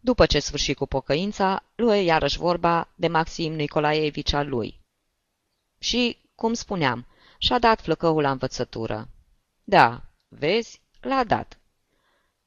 După 0.00 0.26
ce 0.26 0.38
sfârși 0.38 0.74
cu 0.74 0.86
pocăința, 0.86 1.62
lui 1.74 2.04
iarăși 2.04 2.38
vorba 2.38 2.88
de 2.94 3.08
Maxim 3.08 3.52
Nicolaevici 3.52 4.32
al 4.32 4.48
lui. 4.48 4.80
Și, 5.78 6.18
cum 6.34 6.52
spuneam, 6.52 7.06
și-a 7.38 7.58
dat 7.58 7.80
flăcăul 7.80 8.22
la 8.22 8.30
învățătură. 8.30 9.08
Da, 9.70 10.02
vezi, 10.28 10.80
l-a 11.00 11.24
dat. 11.24 11.58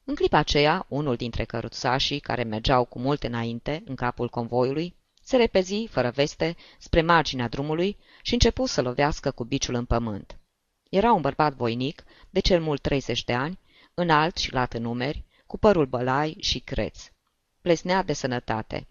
În 0.03 0.15
clipa 0.15 0.37
aceea, 0.37 0.85
unul 0.87 1.15
dintre 1.15 1.45
căruțașii 1.45 2.19
care 2.19 2.43
mergeau 2.43 2.85
cu 2.85 2.99
mult 2.99 3.23
înainte, 3.23 3.83
în 3.85 3.95
capul 3.95 4.29
convoiului, 4.29 4.95
se 5.23 5.37
repezi, 5.37 5.87
fără 5.87 6.09
veste, 6.09 6.55
spre 6.79 7.01
marginea 7.01 7.47
drumului 7.47 7.97
și 8.21 8.33
începu 8.33 8.65
să 8.65 8.81
lovească 8.81 9.31
cu 9.31 9.43
biciul 9.43 9.73
în 9.73 9.85
pământ. 9.85 10.37
Era 10.89 11.13
un 11.13 11.21
bărbat 11.21 11.53
voinic, 11.53 12.03
de 12.29 12.39
cel 12.39 12.61
mult 12.61 12.81
30 12.81 13.23
de 13.23 13.33
ani, 13.33 13.59
înalt 13.93 14.37
și 14.37 14.53
lat 14.53 14.73
în 14.73 14.81
numeri, 14.81 15.25
cu 15.45 15.57
părul 15.57 15.85
bălai 15.85 16.37
și 16.39 16.59
creț 16.59 17.09
plesnea 17.61 18.03
de 18.03 18.13
sănătate. 18.13 18.87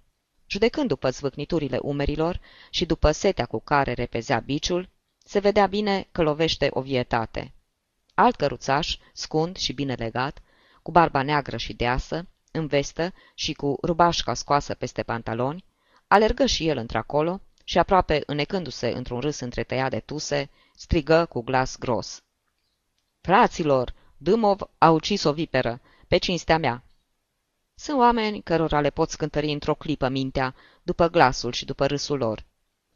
Judecând 0.47 0.89
după 0.89 1.11
zvâcniturile 1.11 1.79
umerilor 1.83 2.41
și 2.71 2.87
după 2.87 3.11
setea 3.11 3.47
cu 3.47 3.61
care 3.61 3.93
repezea 3.93 4.39
biciul, 4.39 4.89
se 5.19 5.39
vedea 5.39 5.67
bine 5.67 6.09
că 6.13 6.23
lovește 6.23 6.69
o 6.73 6.81
vietate. 6.81 7.55
Alt 8.21 8.37
căruțaș, 8.37 8.97
scund 9.13 9.57
și 9.57 9.73
bine 9.73 9.95
legat, 9.95 10.43
cu 10.83 10.91
barba 10.91 11.23
neagră 11.23 11.57
și 11.57 11.73
deasă, 11.73 12.29
în 12.51 12.67
vestă 12.67 13.13
și 13.35 13.53
cu 13.53 13.79
rubașca 13.83 14.35
scoasă 14.35 14.75
peste 14.75 15.03
pantaloni, 15.03 15.65
alergă 16.07 16.47
și 16.47 16.69
el 16.69 16.77
într-acolo 16.77 17.41
și 17.65 17.79
aproape 17.79 18.23
înecându-se 18.27 18.89
într-un 18.89 19.21
râs 19.21 19.41
întretăiat 19.41 19.91
de 19.91 20.01
tuse, 20.01 20.51
strigă 20.75 21.27
cu 21.27 21.43
glas 21.43 21.79
gros. 21.79 22.23
Fraților, 23.21 23.95
Dâmov 24.17 24.61
a 24.79 24.91
ucis 24.91 25.25
o 25.25 25.33
viperă, 25.33 25.81
pe 26.09 26.17
cinstea 26.17 26.59
mea. 26.59 26.85
Sunt 27.75 27.99
oameni 27.99 28.43
cărora 28.43 28.81
le 28.81 28.91
poți 28.91 29.17
cântări 29.17 29.53
într-o 29.53 29.75
clipă 29.75 30.09
mintea, 30.09 30.55
după 30.83 31.09
glasul 31.09 31.53
și 31.53 31.65
după 31.65 31.87
râsul 31.87 32.19
lor. 32.19 32.45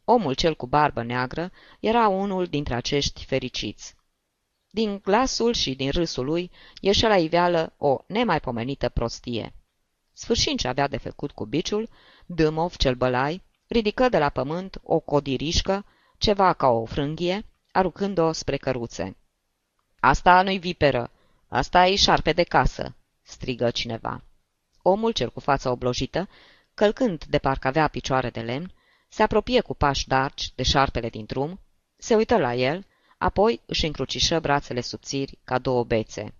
Omul 0.03 0.33
cel 0.33 0.55
cu 0.55 0.67
barbă 0.67 1.03
neagră 1.03 1.51
era 1.79 2.07
unul 2.07 2.45
dintre 2.45 2.75
acești 2.75 3.25
fericiți. 3.25 3.95
Din 4.75 4.99
glasul 5.03 5.53
și 5.53 5.75
din 5.75 5.91
râsul 5.91 6.25
lui 6.25 6.51
ieșea 6.79 7.09
la 7.09 7.17
iveală 7.17 7.73
o 7.77 7.97
nemaipomenită 8.07 8.89
prostie. 8.89 9.53
Sfârșind 10.13 10.59
ce 10.59 10.67
avea 10.67 10.87
de 10.87 10.97
făcut 10.97 11.31
cu 11.31 11.45
biciul, 11.45 11.89
Dâmov, 12.25 12.75
cel 12.75 12.95
bălai, 12.95 13.43
ridică 13.67 14.09
de 14.09 14.17
la 14.17 14.29
pământ 14.29 14.79
o 14.83 14.99
codirișcă, 14.99 15.85
ceva 16.17 16.53
ca 16.53 16.67
o 16.67 16.85
frânghie, 16.85 17.45
aruncând-o 17.71 18.31
spre 18.31 18.57
căruțe. 18.57 19.17
Asta 19.99 20.41
nu-i 20.41 20.59
viperă, 20.59 21.11
asta 21.47 21.87
e 21.87 21.95
șarpe 21.95 22.31
de 22.31 22.43
casă!" 22.43 22.95
strigă 23.21 23.69
cineva. 23.69 24.23
Omul 24.81 25.11
cel 25.11 25.29
cu 25.29 25.39
fața 25.39 25.71
oblojită, 25.71 26.29
călcând 26.73 27.25
de 27.25 27.37
parcă 27.37 27.67
avea 27.67 27.87
picioare 27.87 28.29
de 28.29 28.41
lemn, 28.41 28.73
se 29.09 29.23
apropie 29.23 29.61
cu 29.61 29.73
pași 29.73 30.07
darci 30.07 30.51
de 30.55 30.63
șarpele 30.63 31.09
din 31.09 31.25
drum, 31.25 31.59
se 31.97 32.15
uită 32.15 32.37
la 32.37 32.55
el, 32.55 32.85
apoi 33.17 33.61
își 33.65 33.85
încrucișă 33.85 34.39
brațele 34.39 34.81
subțiri 34.81 35.37
ca 35.43 35.57
două 35.57 35.83
bețe. 35.83 36.33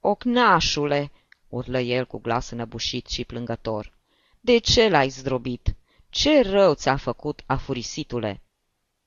Ocnașule!" 0.00 1.10
urlă 1.48 1.80
el 1.80 2.06
cu 2.06 2.18
glas 2.18 2.50
înăbușit 2.50 3.06
și 3.06 3.24
plângător. 3.24 3.92
De 4.40 4.58
ce 4.58 4.88
l-ai 4.88 5.08
zdrobit? 5.08 5.74
Ce 6.08 6.40
rău 6.40 6.74
ți-a 6.74 6.96
făcut, 6.96 7.42
afurisitule? 7.46 8.42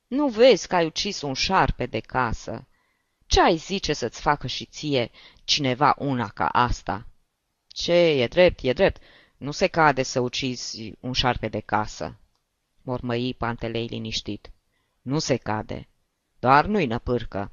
Nu 0.08 0.28
vezi 0.28 0.68
că 0.68 0.76
ai 0.76 0.86
ucis 0.86 1.22
un 1.22 1.34
șarpe 1.34 1.86
de 1.86 2.00
casă? 2.00 2.68
Ce 3.26 3.42
ai 3.42 3.56
zice 3.56 3.94
să-ți 3.94 4.22
facă 4.22 4.48
și 4.48 4.66
ție 4.66 5.12
cineva 5.44 5.96
una 5.98 6.28
ca 6.28 6.48
asta? 6.48 7.08
Ce, 7.68 7.94
e 7.94 8.28
drept, 8.28 8.60
e 8.62 8.74
drept, 8.74 9.02
nu 9.38 9.52
se 9.52 9.68
cade 9.68 10.04
să 10.04 10.20
ucizi 10.20 10.94
un 11.00 11.14
șarpe 11.14 11.48
de 11.48 11.60
casă, 11.60 12.16
mormăi 12.82 13.34
Pantelei 13.34 13.86
liniștit. 13.86 14.52
Nu 15.02 15.20
se 15.20 15.36
cade, 15.36 15.88
doar 16.44 16.66
nu-i 16.66 16.86
năpârcă. 16.86 17.52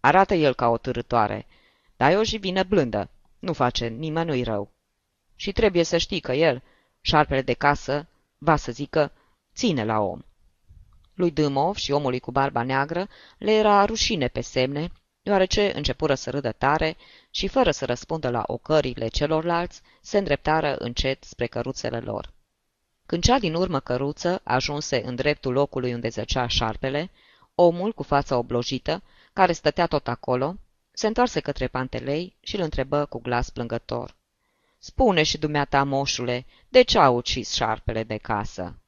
Arată 0.00 0.34
el 0.34 0.54
ca 0.54 0.68
o 0.68 0.76
târătoare, 0.76 1.46
dar 1.96 2.12
e 2.12 2.16
o 2.16 2.24
jivină 2.24 2.62
blândă, 2.62 3.10
nu 3.38 3.52
face 3.52 3.86
nimănui 3.86 4.42
rău. 4.42 4.70
Și 5.36 5.52
trebuie 5.52 5.82
să 5.82 5.96
știi 5.96 6.20
că 6.20 6.32
el, 6.32 6.62
șarpele 7.00 7.42
de 7.42 7.52
casă, 7.52 8.06
va 8.38 8.56
să 8.56 8.72
zică, 8.72 9.12
ține 9.54 9.84
la 9.84 10.00
om. 10.00 10.20
Lui 11.14 11.30
Dâmov 11.30 11.76
și 11.76 11.92
omului 11.92 12.18
cu 12.18 12.30
barba 12.30 12.62
neagră 12.62 13.08
le 13.38 13.52
era 13.52 13.84
rușine 13.84 14.28
pe 14.28 14.40
semne, 14.40 14.92
deoarece 15.22 15.76
începură 15.76 16.14
să 16.14 16.30
râdă 16.30 16.52
tare 16.52 16.96
și, 17.30 17.48
fără 17.48 17.70
să 17.70 17.84
răspundă 17.84 18.30
la 18.30 18.42
ocările 18.46 19.08
celorlalți, 19.08 19.82
se 20.00 20.18
îndreptară 20.18 20.76
încet 20.76 21.24
spre 21.24 21.46
căruțele 21.46 22.00
lor. 22.00 22.32
Când 23.06 23.22
cea 23.22 23.38
din 23.38 23.54
urmă 23.54 23.80
căruță 23.80 24.40
ajunse 24.44 25.02
în 25.04 25.14
dreptul 25.14 25.52
locului 25.52 25.92
unde 25.92 26.08
zăcea 26.08 26.46
șarpele, 26.46 27.10
omul 27.54 27.92
cu 27.92 28.02
fața 28.02 28.36
oblojită, 28.36 29.02
care 29.32 29.52
stătea 29.52 29.86
tot 29.86 30.08
acolo, 30.08 30.56
se 30.92 31.06
întoarse 31.06 31.40
către 31.40 31.68
Pantelei 31.68 32.36
și 32.40 32.56
îl 32.56 32.62
întrebă 32.62 33.04
cu 33.04 33.18
glas 33.20 33.50
plângător. 33.50 34.16
Spune 34.78 35.22
și 35.22 35.38
dumneata, 35.38 35.84
moșule, 35.84 36.46
de 36.68 36.82
ce 36.82 36.98
a 36.98 37.10
ucis 37.10 37.52
șarpele 37.52 38.02
de 38.02 38.16
casă? 38.16 38.78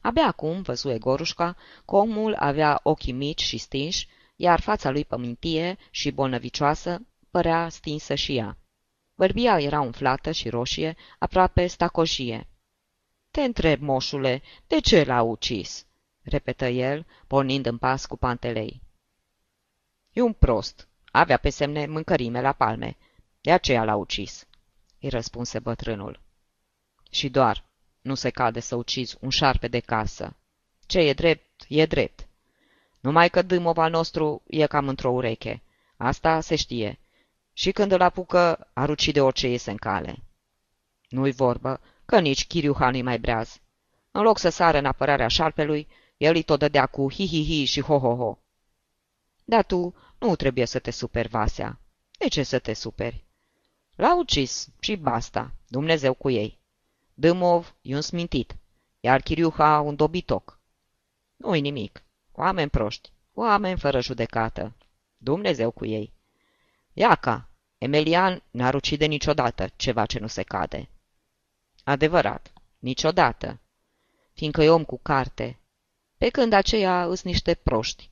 Abia 0.00 0.26
acum 0.26 0.62
văzu 0.62 0.90
Egorușca 0.90 1.56
că 1.86 1.96
omul 1.96 2.34
avea 2.34 2.80
ochii 2.82 3.12
mici 3.12 3.42
și 3.42 3.58
stinși, 3.58 4.08
iar 4.36 4.60
fața 4.60 4.90
lui 4.90 5.04
pămintie 5.04 5.78
și 5.90 6.10
bolnăvicioasă 6.10 7.06
părea 7.30 7.68
stinsă 7.68 8.14
și 8.14 8.36
ea. 8.36 8.58
Bărbia 9.14 9.60
era 9.60 9.80
umflată 9.80 10.32
și 10.32 10.48
roșie, 10.48 10.96
aproape 11.18 11.66
stacojie. 11.66 12.48
Te 13.30 13.42
întreb, 13.42 13.80
moșule, 13.80 14.42
de 14.66 14.80
ce 14.80 15.04
l-a 15.04 15.22
ucis?" 15.22 15.85
Repetă 16.26 16.66
el, 16.66 17.06
pornind 17.26 17.66
în 17.66 17.78
pas 17.78 18.06
cu 18.06 18.16
pantelei. 18.16 18.80
E 20.12 20.20
un 20.20 20.32
prost. 20.32 20.88
Avea 21.10 21.36
pe 21.36 21.50
semne 21.50 21.86
mâncărime 21.86 22.40
la 22.40 22.52
palme. 22.52 22.96
De 23.40 23.52
aceea 23.52 23.84
l-a 23.84 23.96
ucis," 23.96 24.46
îi 25.00 25.08
răspunse 25.08 25.58
bătrânul. 25.58 26.20
Și 27.10 27.28
doar, 27.28 27.64
nu 28.00 28.14
se 28.14 28.30
cade 28.30 28.60
să 28.60 28.76
ucizi 28.76 29.16
un 29.20 29.30
șarpe 29.30 29.68
de 29.68 29.80
casă. 29.80 30.36
Ce 30.86 30.98
e 30.98 31.12
drept, 31.12 31.64
e 31.68 31.86
drept. 31.86 32.26
Numai 33.00 33.30
că 33.30 33.42
dâmov 33.42 33.78
al 33.78 33.90
nostru 33.90 34.42
e 34.46 34.66
cam 34.66 34.88
într-o 34.88 35.10
ureche. 35.10 35.62
Asta 35.96 36.40
se 36.40 36.56
știe. 36.56 36.98
Și 37.52 37.72
când 37.72 37.92
îl 37.92 38.02
apucă, 38.02 38.68
ar 38.72 38.88
ucide 38.88 39.20
orice 39.20 39.48
iese 39.48 39.70
în 39.70 39.76
cale. 39.76 40.18
Nu-i 41.08 41.32
vorbă 41.32 41.80
că 42.04 42.20
nici 42.20 42.46
Chiriuhan 42.46 42.94
nu 42.94 43.02
mai 43.02 43.18
breaz. 43.18 43.60
În 44.10 44.22
loc 44.22 44.38
să 44.38 44.48
sară 44.48 44.78
în 44.78 44.84
apărarea 44.84 45.28
șarpelui, 45.28 45.88
el 46.16 46.34
îi 46.34 46.42
tot 46.42 46.58
dădea 46.58 46.86
cu 46.86 47.10
hi-hi-hi 47.10 47.64
și 47.64 47.80
ho-ho-ho. 47.80 48.38
Dar 49.44 49.64
tu 49.64 49.94
nu 50.18 50.36
trebuie 50.36 50.64
să 50.64 50.78
te 50.78 50.90
superi, 50.90 51.28
Vasea. 51.28 51.80
De 52.18 52.28
ce 52.28 52.42
să 52.42 52.58
te 52.58 52.72
superi? 52.72 53.24
L-a 53.94 54.16
ucis 54.16 54.68
și 54.80 54.96
basta, 54.96 55.54
Dumnezeu 55.68 56.14
cu 56.14 56.30
ei. 56.30 56.58
Dâmov 57.14 57.74
e 57.80 57.94
un 57.94 58.00
smintit, 58.00 58.56
iar 59.00 59.20
Chiriuha 59.20 59.80
un 59.80 59.96
dobitoc. 59.96 60.60
Nu-i 61.36 61.60
nimic. 61.60 62.04
Oameni 62.32 62.70
proști, 62.70 63.12
oameni 63.32 63.78
fără 63.78 64.00
judecată. 64.00 64.76
Dumnezeu 65.16 65.70
cu 65.70 65.86
ei. 65.86 66.12
Iaca, 66.92 67.48
Emelian 67.78 68.42
n-ar 68.50 68.74
ucide 68.74 69.06
niciodată 69.06 69.68
ceva 69.76 70.06
ce 70.06 70.18
nu 70.18 70.26
se 70.26 70.42
cade. 70.42 70.88
Adevărat, 71.84 72.52
niciodată, 72.78 73.60
fiindcă 74.32 74.62
e 74.62 74.70
om 74.70 74.84
cu 74.84 74.98
carte, 74.98 75.58
pe 76.18 76.28
când 76.28 76.52
aceia 76.52 77.04
îs 77.04 77.22
niște 77.22 77.54
proști. 77.54 78.10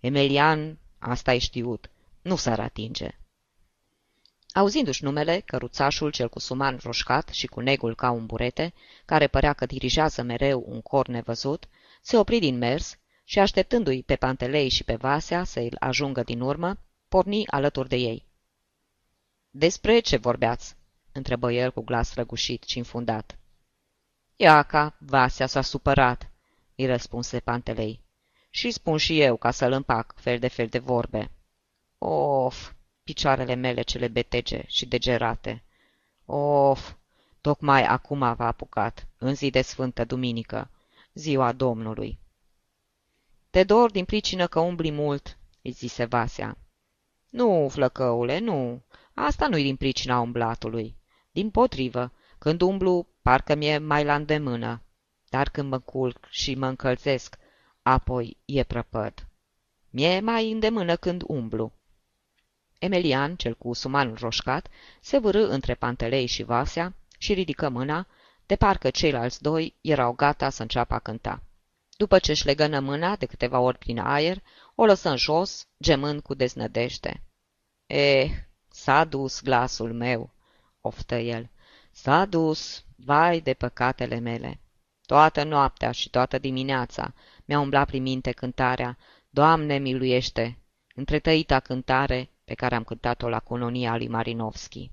Emelian, 0.00 0.78
asta 0.98 1.34
e 1.34 1.38
știut, 1.38 1.90
nu 2.22 2.36
s-ar 2.36 2.60
atinge. 2.60 3.18
Auzindu-și 4.52 5.04
numele, 5.04 5.40
căruțașul 5.40 6.10
cel 6.10 6.28
cu 6.28 6.38
suman 6.38 6.78
roșcat 6.82 7.28
și 7.28 7.46
cu 7.46 7.60
negul 7.60 7.94
ca 7.94 8.10
un 8.10 8.26
burete, 8.26 8.72
care 9.04 9.26
părea 9.26 9.52
că 9.52 9.66
dirigează 9.66 10.22
mereu 10.22 10.64
un 10.66 10.80
cor 10.80 11.08
nevăzut, 11.08 11.68
se 12.02 12.16
opri 12.16 12.38
din 12.38 12.58
mers 12.58 12.98
și, 13.24 13.38
așteptându-i 13.38 14.02
pe 14.02 14.16
Pantelei 14.16 14.68
și 14.68 14.84
pe 14.84 14.94
Vasea 14.94 15.44
să 15.44 15.60
îl 15.60 15.76
ajungă 15.80 16.22
din 16.22 16.40
urmă, 16.40 16.78
porni 17.08 17.46
alături 17.46 17.88
de 17.88 17.96
ei. 17.96 18.26
Despre 19.50 20.00
ce 20.00 20.16
vorbeați?" 20.16 20.76
întrebă 21.12 21.52
el 21.52 21.72
cu 21.72 21.80
glas 21.80 22.14
răgușit 22.14 22.62
și 22.62 22.78
înfundat. 22.78 23.38
Iaca, 24.36 24.96
Vasea 24.98 25.46
s-a 25.46 25.60
supărat," 25.60 26.29
îi 26.80 26.86
răspunse 26.86 27.40
Pantelei. 27.40 28.00
Și 28.50 28.70
spun 28.70 28.96
și 28.96 29.20
eu 29.20 29.36
ca 29.36 29.50
să-l 29.50 29.72
împac 29.72 30.14
fel 30.16 30.38
de 30.38 30.48
fel 30.48 30.66
de 30.66 30.78
vorbe." 30.78 31.30
Of, 31.98 32.72
picioarele 33.02 33.54
mele 33.54 33.82
cele 33.82 34.08
betege 34.08 34.62
și 34.66 34.86
degerate. 34.86 35.62
Of, 36.24 36.94
tocmai 37.40 37.84
acum 37.84 38.18
v-a 38.18 38.46
apucat, 38.46 39.08
în 39.18 39.34
zi 39.34 39.50
de 39.50 39.62
Sfântă 39.62 40.04
Duminică, 40.04 40.70
ziua 41.14 41.52
Domnului. 41.52 42.18
Te 43.50 43.64
dor 43.64 43.90
din 43.90 44.04
pricină 44.04 44.46
că 44.46 44.60
umbli 44.60 44.90
mult, 44.90 45.38
îi 45.62 45.70
zise 45.70 46.04
Vasea. 46.04 46.58
Nu, 47.30 47.68
flăcăule, 47.70 48.38
nu, 48.38 48.82
asta 49.14 49.48
nu-i 49.48 49.62
din 49.62 49.76
pricina 49.76 50.20
umblatului. 50.20 50.96
Din 51.32 51.50
potrivă, 51.50 52.12
când 52.38 52.60
umblu, 52.60 53.06
parcă 53.22 53.54
mi-e 53.54 53.78
mai 53.78 54.04
la 54.04 54.14
îndemână, 54.14 54.82
dar 55.30 55.48
când 55.48 55.70
mă 55.70 55.78
culc 55.78 56.26
și 56.30 56.54
mă 56.54 56.66
încălzesc, 56.66 57.38
apoi 57.82 58.36
e 58.44 58.62
prăpăd. 58.62 59.26
Mi-e 59.90 60.20
mai 60.20 60.50
îndemână 60.50 60.96
când 60.96 61.22
umblu. 61.26 61.72
Emelian, 62.78 63.36
cel 63.36 63.54
cu 63.54 63.72
sumanul 63.72 64.16
roșcat, 64.20 64.68
se 65.00 65.18
vârâ 65.18 65.46
între 65.48 65.74
Pantelei 65.74 66.26
și 66.26 66.42
Vasea 66.42 66.94
și 67.18 67.32
ridică 67.32 67.68
mâna, 67.68 68.06
de 68.46 68.56
parcă 68.56 68.90
ceilalți 68.90 69.42
doi 69.42 69.76
erau 69.80 70.12
gata 70.12 70.50
să 70.50 70.62
înceapă 70.62 70.94
a 70.94 70.98
cânta. 70.98 71.42
După 71.96 72.18
ce 72.18 72.30
își 72.30 72.46
legănă 72.46 72.80
mâna 72.80 73.16
de 73.16 73.26
câteva 73.26 73.58
ori 73.58 73.78
prin 73.78 73.98
aer, 73.98 74.42
o 74.74 74.84
lăsă 74.84 75.08
în 75.08 75.16
jos, 75.16 75.66
gemând 75.82 76.22
cu 76.22 76.34
deznădejde. 76.34 77.22
Eh, 77.86 78.30
s-a 78.70 79.04
dus 79.04 79.42
glasul 79.42 79.92
meu, 79.92 80.30
oftă 80.80 81.14
el. 81.14 81.50
S-a 81.90 82.24
dus, 82.24 82.84
vai 82.96 83.40
de 83.40 83.54
păcatele 83.54 84.18
mele. 84.18 84.60
Toată 85.10 85.44
noaptea 85.44 85.90
și 85.90 86.10
toată 86.10 86.38
dimineața 86.38 87.14
mi-a 87.44 87.60
umblat 87.60 87.86
prin 87.86 88.02
minte 88.02 88.32
cântarea, 88.32 88.98
Doamne 89.30 89.78
miluiește, 89.78 90.58
întretăita 90.94 91.60
cântare 91.60 92.30
pe 92.44 92.54
care 92.54 92.74
am 92.74 92.84
cântat-o 92.84 93.28
la 93.28 93.40
colonia 93.40 93.96
lui 93.96 94.08
Marinovski. 94.08 94.90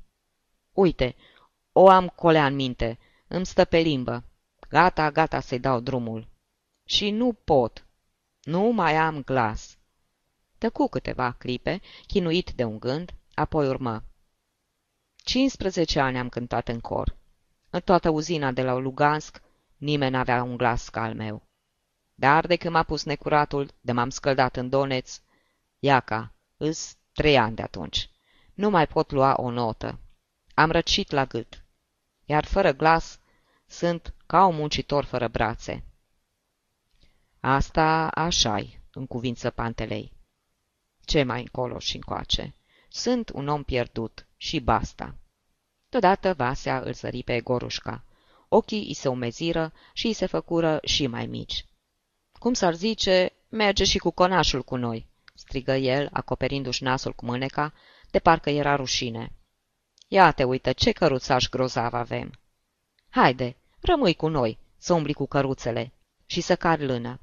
Uite, 0.74 1.16
o 1.72 1.90
am 1.90 2.08
colea 2.08 2.46
în 2.46 2.56
minte, 2.56 3.00
îmi 3.28 3.46
stă 3.46 3.66
pe 3.66 3.78
limbă. 3.78 4.24
Gata, 4.70 5.12
gata 5.12 5.40
să-i 5.40 5.60
dau 5.60 5.80
drumul. 5.80 6.28
Și 6.84 7.12
nu 7.12 7.34
pot. 7.34 7.86
Nu 8.42 8.62
mai 8.62 8.96
am 8.96 9.24
glas. 9.24 9.78
Tăcu 10.58 10.88
câteva 10.88 11.32
clipe, 11.32 11.82
chinuit 12.08 12.52
de 12.52 12.64
un 12.64 12.80
gând, 12.80 13.14
apoi 13.34 13.68
urmă. 13.68 14.04
15 15.16 16.00
ani 16.00 16.18
am 16.18 16.30
cântat 16.30 16.68
în 16.68 16.80
cor. 16.80 17.16
În 17.70 17.80
toată 17.80 18.10
uzina 18.10 18.52
de 18.52 18.64
la 18.64 18.74
Lugansk 18.74 19.46
nimeni 19.78 20.12
n-avea 20.12 20.44
un 20.44 20.58
glas 20.58 20.90
ca 20.90 21.02
al 21.02 21.16
meu. 21.16 21.48
Dar 22.16 22.48
de 22.48 22.56
când 22.56 22.74
m-a 22.74 22.84
pus 22.84 23.04
necuratul, 23.04 23.74
de 23.82 23.92
m-am 23.92 24.10
scăldat 24.10 24.56
în 24.56 24.70
doneț, 24.70 25.22
iaca, 25.80 26.34
îs 26.58 26.96
trei 27.14 27.38
ani 27.38 27.56
de 27.56 27.62
atunci. 27.62 28.10
Nu 28.54 28.70
mai 28.70 28.88
pot 28.88 29.12
lua 29.12 29.34
o 29.38 29.50
notă. 29.50 30.00
Am 30.54 30.72
răcit 30.72 31.12
la 31.12 31.26
gât. 31.26 31.64
Iar 32.26 32.46
fără 32.46 32.72
glas, 32.72 33.20
sunt 33.66 34.14
ca 34.26 34.46
un 34.46 34.56
muncitor 34.56 35.04
fără 35.04 35.28
brațe. 35.28 35.84
Asta 37.40 38.08
așa-i, 38.08 38.80
în 38.94 39.08
cuvință 39.08 39.50
Pantelei. 39.50 40.12
Ce 41.06 41.24
mai 41.24 41.40
încolo 41.42 41.80
și 41.80 41.96
încoace? 41.96 42.56
Sunt 42.90 43.30
un 43.30 43.48
om 43.48 43.64
pierdut 43.64 44.28
și 44.38 44.60
basta. 44.60 45.16
Deodată 45.90 46.34
Vasea 46.34 46.80
îl 46.80 46.94
sări 46.94 47.24
pe 47.24 47.42
Gorușca. 47.42 48.04
Ochii 48.50 48.86
îi 48.88 48.94
se 48.94 49.08
umeziră 49.08 49.74
și 49.94 50.06
îi 50.06 50.14
se 50.14 50.26
făcură 50.26 50.80
și 50.84 51.08
mai 51.08 51.26
mici. 51.26 51.66
Cum 52.40 52.54
s-ar 52.54 52.74
zice, 52.74 53.34
merge 53.50 53.84
și 53.84 53.98
cu 53.98 54.12
conașul 54.12 54.64
cu 54.64 54.76
noi, 54.76 55.08
strigă 55.34 55.76
el, 55.76 56.10
acoperindu-și 56.12 56.84
nasul 56.84 57.14
cu 57.14 57.26
mâneca, 57.26 57.74
de 58.12 58.20
parcă 58.20 58.50
era 58.50 58.76
rușine. 58.76 59.32
Ia 60.08 60.32
te 60.32 60.44
uită, 60.44 60.74
ce 60.74 60.92
căruțaș 60.92 61.50
grozav 61.50 61.94
avem! 61.94 62.40
Haide, 63.10 63.56
rămâi 63.80 64.16
cu 64.16 64.28
noi, 64.28 64.60
să 64.78 64.94
umbli 64.94 65.14
cu 65.14 65.26
căruțele 65.26 65.94
și 66.26 66.42
să 66.42 66.56
cari 66.56 66.86
lână. 66.86 67.20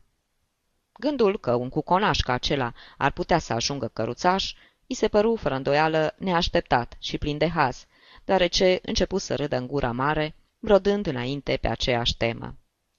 Gândul 0.98 1.38
că 1.38 1.54
un 1.54 1.68
cuconaș 1.68 2.20
ca 2.20 2.32
acela 2.32 2.72
ar 2.98 3.12
putea 3.12 3.38
să 3.38 3.52
ajungă 3.52 3.88
căruțaș, 3.88 4.54
îi 4.86 4.94
se 4.94 5.08
păru 5.08 5.36
fără 5.36 5.54
îndoială 5.54 6.14
neașteptat 6.18 6.96
și 6.98 7.18
plin 7.18 7.38
de 7.38 7.48
haz, 7.48 7.86
deoarece 8.24 8.78
începu 8.82 9.18
să 9.18 9.34
râdă 9.34 9.56
în 9.56 9.66
gura 9.66 9.92
mare, 9.92 10.34
brodând 10.64 11.06
înainte 11.06 11.56
pe 11.56 11.68
aceeași 11.68 12.16
temă. 12.16 12.56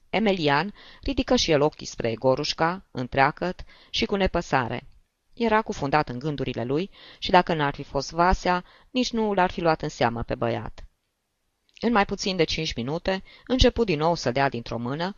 Emelian 0.10 0.74
ridică 1.02 1.36
și 1.36 1.52
el 1.52 1.62
ochii 1.62 1.86
spre 1.86 2.14
Gorușca, 2.14 2.86
întreacăt 2.92 3.64
și 3.90 4.06
cu 4.06 4.16
nepăsare. 4.16 4.88
Era 5.34 5.62
cufundat 5.62 6.10
în 6.10 6.20
gândurile 6.20 6.64
lui 6.64 6.90
și 7.20 7.32
dacă 7.32 7.54
n-ar 7.54 7.74
fi 7.74 7.84
fost 7.84 8.12
Vasea, 8.12 8.64
nici 8.92 9.12
nu 9.12 9.34
l-ar 9.34 9.52
fi 9.52 9.62
luat 9.62 9.82
în 9.82 9.90
seamă 9.90 10.24
pe 10.24 10.36
băiat. 10.36 10.88
În 11.80 11.92
mai 11.92 12.06
puțin 12.06 12.36
de 12.36 12.44
cinci 12.44 12.74
minute, 12.74 13.24
începu 13.48 13.84
din 13.84 13.98
nou 13.98 14.16
să 14.16 14.32
dea 14.32 14.50
dintr-o 14.50 14.78
mână, 14.78 15.16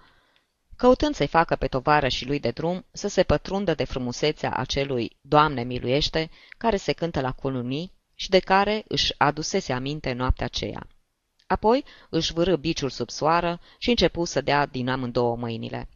căutând 0.75 1.15
să-i 1.15 1.27
facă 1.27 1.55
pe 1.55 1.67
tovară 1.67 2.07
și 2.07 2.25
lui 2.25 2.39
de 2.39 2.51
drum 2.51 2.85
să 2.91 3.07
se 3.07 3.23
pătrundă 3.23 3.73
de 3.73 3.83
frumusețea 3.83 4.51
acelui 4.51 5.17
Doamne 5.21 5.63
miluiește, 5.63 6.29
care 6.57 6.77
se 6.77 6.93
cântă 6.93 7.21
la 7.21 7.31
colunii 7.31 7.93
și 8.15 8.29
de 8.29 8.39
care 8.39 8.83
își 8.87 9.13
adusese 9.17 9.73
aminte 9.73 10.13
noaptea 10.13 10.45
aceea. 10.45 10.87
Apoi 11.47 11.83
își 12.09 12.33
vârâ 12.33 12.55
biciul 12.55 12.89
sub 12.89 13.09
soară 13.09 13.59
și 13.77 13.89
începu 13.89 14.23
să 14.23 14.41
dea 14.41 14.65
din 14.65 14.89
amândouă 14.89 15.35
mâinile. 15.35 15.89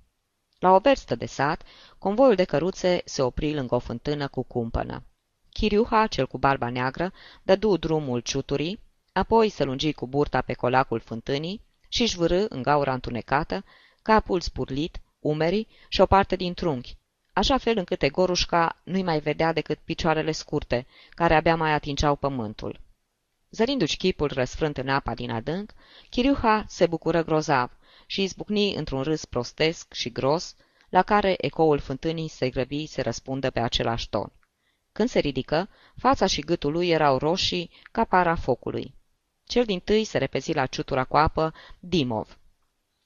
La 0.59 0.71
o 0.71 0.79
verstă 0.79 1.15
de 1.15 1.25
sat, 1.25 1.63
convoiul 1.97 2.35
de 2.35 2.43
căruțe 2.43 3.01
se 3.05 3.21
opri 3.21 3.53
lângă 3.53 3.75
o 3.75 3.79
fântână 3.79 4.27
cu 4.27 4.43
cumpănă. 4.43 5.03
Chiriuha, 5.49 6.07
cel 6.07 6.27
cu 6.27 6.37
barba 6.37 6.69
neagră, 6.69 7.13
dădu 7.43 7.77
drumul 7.77 8.19
ciuturii, 8.19 8.79
apoi 9.13 9.49
se 9.49 9.63
lungi 9.63 9.93
cu 9.93 10.07
burta 10.07 10.41
pe 10.41 10.53
colacul 10.53 10.99
fântânii 10.99 11.61
și 11.87 12.01
își 12.01 12.17
vârâ 12.17 12.45
în 12.49 12.61
gaura 12.61 12.93
întunecată, 12.93 13.63
capul 14.01 14.41
spurlit, 14.41 15.01
umerii 15.19 15.67
și 15.87 16.01
o 16.01 16.05
parte 16.05 16.35
din 16.35 16.53
trunchi, 16.53 16.97
așa 17.33 17.57
fel 17.57 17.77
încât 17.77 18.01
Egorușca 18.01 18.81
nu-i 18.83 19.03
mai 19.03 19.19
vedea 19.19 19.53
decât 19.53 19.77
picioarele 19.77 20.31
scurte, 20.31 20.87
care 21.09 21.35
abia 21.35 21.55
mai 21.55 21.71
atingeau 21.71 22.15
pământul. 22.15 22.79
Zărindu-și 23.51 23.97
chipul 23.97 24.31
răsfrânt 24.33 24.77
în 24.77 24.89
apa 24.89 25.13
din 25.13 25.31
adânc, 25.31 25.73
Chiriuha 26.09 26.65
se 26.67 26.87
bucură 26.87 27.23
grozav 27.23 27.71
și 28.05 28.23
izbucni 28.23 28.75
într-un 28.75 29.01
râs 29.01 29.25
prostesc 29.25 29.93
și 29.93 30.11
gros, 30.11 30.55
la 30.89 31.01
care 31.01 31.35
ecoul 31.37 31.79
fântânii 31.79 32.27
se 32.27 32.49
grăbi 32.49 32.85
să 32.85 33.01
răspundă 33.01 33.49
pe 33.49 33.59
același 33.59 34.09
ton. 34.09 34.31
Când 34.91 35.09
se 35.09 35.19
ridică, 35.19 35.69
fața 35.95 36.25
și 36.25 36.41
gâtul 36.41 36.71
lui 36.71 36.89
erau 36.89 37.17
roșii 37.17 37.71
ca 37.91 38.03
para 38.03 38.35
focului. 38.35 38.93
Cel 39.43 39.65
din 39.65 39.79
tâi 39.79 40.03
se 40.03 40.17
repezi 40.17 40.53
la 40.53 40.65
ciutura 40.65 41.03
cu 41.03 41.17
apă 41.17 41.53
Dimov. 41.79 42.37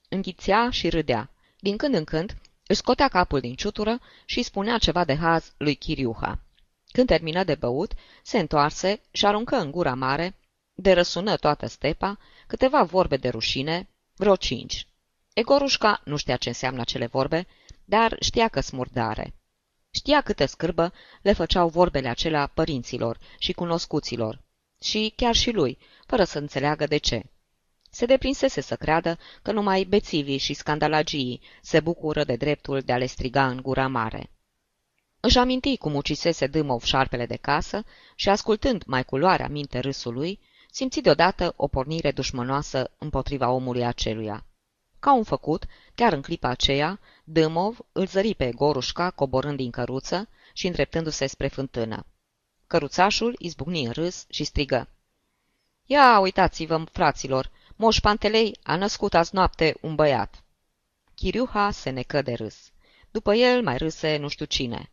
Înghițea 0.09 0.69
și 0.69 0.89
râdea. 0.89 1.29
Din 1.59 1.77
când 1.77 1.93
în 1.93 2.03
când 2.03 2.37
își 2.67 2.79
scotea 2.79 3.07
capul 3.07 3.39
din 3.39 3.55
ciutură 3.55 3.99
și 4.25 4.43
spunea 4.43 4.77
ceva 4.77 5.05
de 5.05 5.15
haz 5.15 5.53
lui 5.57 5.75
Chiriuha. 5.75 6.39
Când 6.95 7.07
termină 7.07 7.43
de 7.43 7.55
băut, 7.55 7.93
se 8.23 8.39
întoarse 8.39 9.01
și 9.11 9.25
aruncă 9.25 9.55
în 9.55 9.71
gura 9.71 9.93
mare, 9.93 10.35
de 10.73 10.93
răsună 10.93 11.35
toată 11.35 11.65
stepa, 11.67 12.17
câteva 12.47 12.83
vorbe 12.83 13.17
de 13.17 13.29
rușine, 13.29 13.89
vreo 14.15 14.35
cinci. 14.35 14.87
Egorușca 15.33 16.01
nu 16.05 16.17
știa 16.17 16.37
ce 16.37 16.47
înseamnă 16.47 16.81
acele 16.81 17.05
vorbe, 17.05 17.47
dar 17.85 18.17
știa 18.19 18.47
că 18.47 18.59
smurdare. 18.59 19.33
Știa 19.91 20.21
câte 20.21 20.45
scârbă 20.45 20.93
le 21.21 21.33
făceau 21.33 21.69
vorbele 21.69 22.07
acelea 22.07 22.47
părinților 22.47 23.19
și 23.39 23.53
cunoscuților, 23.53 24.41
și 24.81 25.13
chiar 25.15 25.35
și 25.35 25.51
lui, 25.51 25.77
fără 26.05 26.23
să 26.23 26.37
înțeleagă 26.37 26.85
de 26.85 26.97
ce. 26.97 27.23
Se 27.89 28.05
deprinsese 28.05 28.61
să 28.61 28.75
creadă 28.75 29.17
că 29.41 29.51
numai 29.51 29.83
bețivii 29.83 30.37
și 30.37 30.53
scandalagii 30.53 31.41
se 31.61 31.79
bucură 31.79 32.23
de 32.23 32.35
dreptul 32.35 32.79
de 32.81 32.93
a 32.93 32.97
le 32.97 33.05
striga 33.05 33.47
în 33.47 33.61
gura 33.61 33.87
mare. 33.87 34.29
Își 35.25 35.37
aminti 35.37 35.77
cum 35.77 35.95
ucisese 35.95 36.47
Dâmov 36.47 36.83
șarpele 36.83 37.25
de 37.25 37.35
casă 37.35 37.83
și, 38.15 38.29
ascultând 38.29 38.83
mai 38.85 39.05
cu 39.05 39.17
luarea 39.17 39.47
minte 39.47 39.79
râsul 39.79 40.13
lui, 40.13 40.39
simți 40.71 40.99
deodată 40.99 41.53
o 41.55 41.67
pornire 41.67 42.11
dușmănoasă 42.11 42.91
împotriva 42.97 43.49
omului 43.49 43.85
aceluia. 43.85 44.45
Ca 44.99 45.13
un 45.13 45.23
făcut, 45.23 45.65
chiar 45.95 46.13
în 46.13 46.21
clipa 46.21 46.49
aceea, 46.49 46.99
Dâmov 47.23 47.77
îl 47.91 48.05
zări 48.05 48.35
pe 48.35 48.51
Gorușca 48.51 49.09
coborând 49.09 49.57
din 49.57 49.71
căruță 49.71 50.29
și 50.53 50.67
îndreptându-se 50.67 51.27
spre 51.27 51.47
fântână. 51.47 52.05
Căruțașul 52.67 53.35
izbucni 53.39 53.85
în 53.85 53.91
râs 53.91 54.25
și 54.29 54.43
strigă. 54.43 54.89
Ia 55.85 56.19
uitați-vă, 56.19 56.83
fraților, 56.91 57.51
Moș 57.75 57.99
Pantelei 57.99 58.57
a 58.63 58.75
născut 58.75 59.13
azi 59.13 59.35
noapte 59.35 59.77
un 59.81 59.95
băiat. 59.95 60.43
Chiriuha 61.15 61.71
se 61.71 61.89
necă 61.89 62.21
de 62.21 62.33
râs. 62.33 62.71
După 63.11 63.33
el 63.33 63.63
mai 63.63 63.77
râse 63.77 64.17
nu 64.17 64.27
știu 64.27 64.45
cine. 64.45 64.89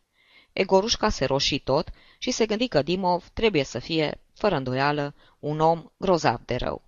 Egorușca 0.53 1.09
se 1.09 1.25
roșii 1.25 1.59
tot 1.59 1.89
și 2.17 2.31
se 2.31 2.45
gândi 2.45 2.67
că 2.67 2.81
Dimov 2.81 3.27
trebuie 3.33 3.63
să 3.63 3.79
fie, 3.79 4.19
fără 4.33 4.55
îndoială, 4.55 5.13
un 5.39 5.59
om 5.59 5.91
grozav 5.97 6.41
de 6.45 6.55
rău. 6.55 6.81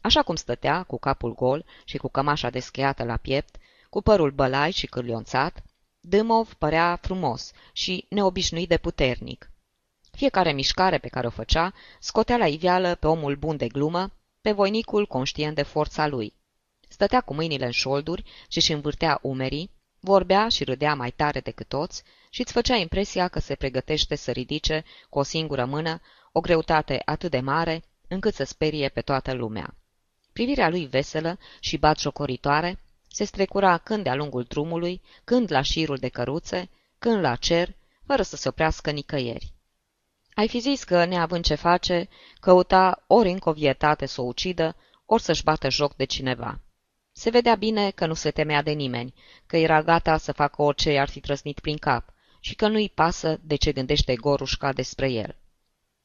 Așa 0.00 0.22
cum 0.22 0.34
stătea, 0.34 0.82
cu 0.82 0.98
capul 0.98 1.34
gol 1.34 1.64
și 1.84 1.96
cu 1.96 2.08
cămașa 2.08 2.50
descheiată 2.50 3.04
la 3.04 3.16
piept, 3.16 3.56
cu 3.90 4.02
părul 4.02 4.30
bălai 4.30 4.70
și 4.70 4.86
cârlionțat, 4.86 5.62
Dâmov 6.00 6.54
părea 6.54 6.98
frumos 7.02 7.52
și 7.72 8.06
neobișnuit 8.08 8.68
de 8.68 8.76
puternic. 8.76 9.50
Fiecare 10.10 10.52
mișcare 10.52 10.98
pe 10.98 11.08
care 11.08 11.26
o 11.26 11.30
făcea 11.30 11.72
scotea 12.00 12.36
la 12.36 12.46
iveală 12.46 12.94
pe 12.94 13.06
omul 13.06 13.36
bun 13.36 13.56
de 13.56 13.66
glumă, 13.66 14.10
pe 14.40 14.52
voinicul 14.52 15.06
conștient 15.06 15.54
de 15.54 15.62
forța 15.62 16.06
lui. 16.06 16.34
Stătea 16.88 17.20
cu 17.20 17.34
mâinile 17.34 17.64
în 17.64 17.70
șolduri 17.70 18.24
și 18.48 18.58
își 18.58 18.72
învârtea 18.72 19.18
umerii, 19.22 19.70
vorbea 20.00 20.48
și 20.48 20.64
râdea 20.64 20.94
mai 20.94 21.10
tare 21.10 21.40
decât 21.40 21.68
toți 21.68 22.02
și 22.34 22.40
îți 22.40 22.52
făcea 22.52 22.76
impresia 22.76 23.28
că 23.28 23.38
se 23.38 23.54
pregătește 23.54 24.14
să 24.14 24.30
ridice 24.30 24.84
cu 25.08 25.18
o 25.18 25.22
singură 25.22 25.64
mână 25.64 26.00
o 26.32 26.40
greutate 26.40 27.02
atât 27.04 27.30
de 27.30 27.40
mare 27.40 27.84
încât 28.08 28.34
să 28.34 28.44
sperie 28.44 28.88
pe 28.88 29.00
toată 29.00 29.32
lumea. 29.32 29.74
Privirea 30.32 30.68
lui 30.68 30.86
veselă 30.86 31.38
și 31.60 31.76
batjocoritoare 31.76 32.78
se 33.08 33.24
strecura 33.24 33.78
când 33.78 34.02
de-a 34.02 34.14
lungul 34.14 34.42
drumului, 34.42 35.02
când 35.24 35.50
la 35.50 35.62
șirul 35.62 35.96
de 35.96 36.08
căruțe, 36.08 36.70
când 36.98 37.20
la 37.20 37.36
cer, 37.36 37.74
fără 38.06 38.22
să 38.22 38.36
se 38.36 38.48
oprească 38.48 38.90
nicăieri. 38.90 39.52
Ai 40.34 40.48
fi 40.48 40.58
zis 40.58 40.84
că, 40.84 41.04
neavând 41.04 41.44
ce 41.44 41.54
face, 41.54 42.08
căuta 42.40 43.04
ori 43.06 43.30
încă 43.30 43.48
o 43.48 43.52
vietate 43.52 44.06
să 44.06 44.20
o 44.20 44.24
ucidă, 44.24 44.76
ori 45.06 45.22
să-și 45.22 45.44
bată 45.44 45.70
joc 45.70 45.96
de 45.96 46.04
cineva. 46.04 46.60
Se 47.12 47.30
vedea 47.30 47.54
bine 47.54 47.90
că 47.90 48.06
nu 48.06 48.14
se 48.14 48.30
temea 48.30 48.62
de 48.62 48.70
nimeni, 48.70 49.14
că 49.46 49.56
era 49.56 49.82
gata 49.82 50.16
să 50.16 50.32
facă 50.32 50.62
orice 50.62 50.90
i-ar 50.90 51.08
fi 51.08 51.20
trăsnit 51.20 51.60
prin 51.60 51.76
cap 51.76 52.12
și 52.44 52.54
că 52.54 52.68
nu-i 52.68 52.88
pasă 52.88 53.40
de 53.42 53.54
ce 53.54 53.72
gândește 53.72 54.14
Gorușca 54.14 54.72
despre 54.72 55.10
el. 55.10 55.36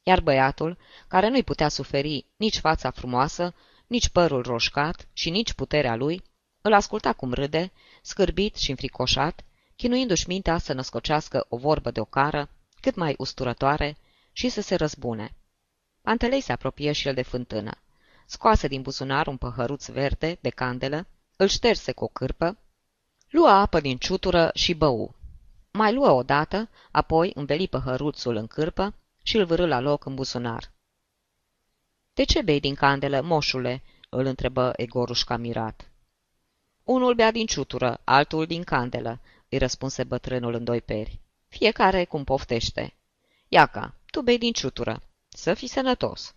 Iar 0.03 0.21
băiatul, 0.21 0.77
care 1.07 1.29
nu-i 1.29 1.43
putea 1.43 1.67
suferi 1.67 2.25
nici 2.35 2.59
fața 2.59 2.91
frumoasă, 2.91 3.53
nici 3.87 4.09
părul 4.09 4.41
roșcat 4.41 5.07
și 5.13 5.29
nici 5.29 5.53
puterea 5.53 5.95
lui, 5.95 6.23
îl 6.61 6.73
asculta 6.73 7.13
cum 7.13 7.33
râde, 7.33 7.71
scârbit 8.01 8.55
și 8.55 8.69
înfricoșat, 8.69 9.43
chinuindu-și 9.75 10.27
mintea 10.27 10.57
să 10.57 10.73
născocească 10.73 11.45
o 11.49 11.57
vorbă 11.57 11.91
de 11.91 11.99
ocară, 11.99 12.49
cât 12.81 12.95
mai 12.95 13.15
usturătoare, 13.17 13.97
și 14.31 14.49
să 14.49 14.61
se 14.61 14.75
răzbune. 14.75 15.35
Pantelei 16.01 16.41
se 16.41 16.51
apropie 16.51 16.91
și 16.91 17.07
el 17.07 17.13
de 17.13 17.21
fântână. 17.21 17.71
Scoase 18.25 18.67
din 18.67 18.81
buzunar 18.81 19.27
un 19.27 19.37
păhăruț 19.37 19.87
verde 19.87 20.37
de 20.41 20.49
candelă, 20.49 21.07
îl 21.35 21.47
șterse 21.47 21.91
cu 21.91 22.03
o 22.03 22.07
cârpă, 22.07 22.57
luă 23.29 23.49
apă 23.49 23.79
din 23.79 23.97
ciutură 23.97 24.51
și 24.53 24.73
bău. 24.73 25.15
Mai 25.77 25.93
luă 25.93 26.09
o 26.09 26.23
dată, 26.23 26.69
apoi 26.91 27.31
înveli 27.35 27.67
păhăruțul 27.67 28.35
în 28.35 28.47
cârpă 28.47 28.93
și 29.23 29.37
îl 29.37 29.45
vârâ 29.45 29.65
la 29.65 29.79
loc 29.79 30.05
în 30.05 30.15
buzunar. 30.15 30.71
De 32.13 32.23
ce 32.23 32.41
bei 32.41 32.59
din 32.59 32.75
candelă, 32.75 33.21
moșule?" 33.21 33.83
îl 34.09 34.25
întrebă 34.25 34.73
Egorușca 34.75 35.37
mirat. 35.37 35.91
Unul 36.83 37.13
bea 37.13 37.31
din 37.31 37.45
ciutură, 37.45 38.01
altul 38.03 38.45
din 38.45 38.63
candelă, 38.63 39.19
îi 39.49 39.57
răspunse 39.57 40.03
bătrânul 40.03 40.53
în 40.53 40.63
doi 40.63 40.81
peri. 40.81 41.19
Fiecare 41.47 42.05
cum 42.05 42.23
poftește. 42.23 42.93
Iaca, 43.47 43.93
tu 44.11 44.21
bei 44.21 44.37
din 44.37 44.51
ciutură. 44.51 45.03
Să 45.29 45.53
fii 45.53 45.67
sănătos. 45.67 46.35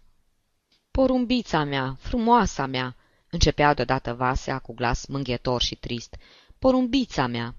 Porumbița 0.91 1.65
mea, 1.65 1.97
frumoasa 1.99 2.67
mea, 2.67 2.97
începea 3.31 3.75
deodată 3.75 4.15
Vasea 4.15 4.59
cu 4.59 4.75
glas 4.75 5.07
mânghetor 5.07 5.63
și 5.63 5.75
trist. 5.75 6.17
Porumbița 6.59 7.27
mea! 7.27 7.55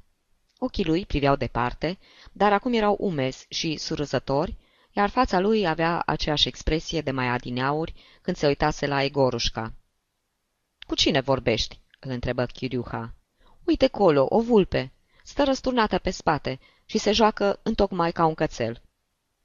Ochii 0.63 0.85
lui 0.85 1.05
priveau 1.05 1.35
departe, 1.35 1.97
dar 2.31 2.53
acum 2.53 2.73
erau 2.73 2.97
umezi 2.99 3.45
și 3.49 3.77
surâzători, 3.77 4.55
iar 4.91 5.09
fața 5.09 5.39
lui 5.39 5.67
avea 5.67 6.03
aceeași 6.05 6.47
expresie 6.47 7.01
de 7.01 7.11
mai 7.11 7.27
adineauri 7.27 7.93
când 8.21 8.37
se 8.37 8.47
uitase 8.47 8.87
la 8.87 9.03
Egorușca. 9.03 9.73
Cu 10.87 10.95
cine 10.95 11.19
vorbești?" 11.19 11.79
îl 11.99 12.11
întrebă 12.11 12.45
Chiriuha. 12.45 13.13
Uite 13.63 13.87
colo, 13.87 14.25
o 14.29 14.41
vulpe. 14.41 14.91
Stă 15.23 15.43
răsturnată 15.43 15.97
pe 15.97 16.09
spate 16.09 16.59
și 16.85 16.97
se 16.97 17.11
joacă 17.11 17.59
întocmai 17.63 18.11
ca 18.11 18.25
un 18.25 18.33
cățel." 18.33 18.81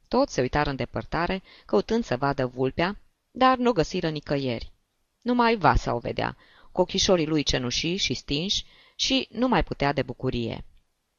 Toți 0.09 0.35
se 0.35 0.41
uitară 0.41 0.71
în 0.71 0.77
depărtare, 0.77 1.43
căutând 1.67 2.05
să 2.05 2.17
vadă 2.17 2.47
vulpea, 2.47 2.97
dar 3.31 3.57
nu 3.57 3.73
găsiră 3.73 4.09
nicăieri. 4.09 4.73
Numai 5.21 5.57
Vasa 5.57 5.95
o 5.95 5.99
vedea, 5.99 6.37
cu 6.73 6.81
ochișorii 6.81 7.27
lui 7.27 7.43
cenușii 7.43 7.97
și 7.97 8.15
stinși, 8.15 8.65
și 8.97 9.29
nu 9.31 9.49
mai 9.49 9.65
putea 9.65 9.93
de 9.93 10.03
bucurie. 10.03 10.65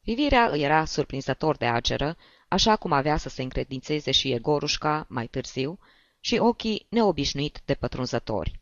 Privirea 0.08 0.48
îi 0.50 0.62
era 0.62 0.84
surprinzător 0.84 1.56
de 1.56 1.66
ageră, 1.66 2.16
așa 2.48 2.76
cum 2.76 2.92
avea 2.92 3.16
să 3.16 3.28
se 3.28 3.42
încredințeze 3.42 4.10
și 4.10 4.32
Egorușca 4.32 5.06
mai 5.08 5.26
târziu, 5.26 5.78
și 6.20 6.36
ochii 6.36 6.86
neobișnuit 6.88 7.60
de 7.64 7.74
pătrunzători. 7.74 8.60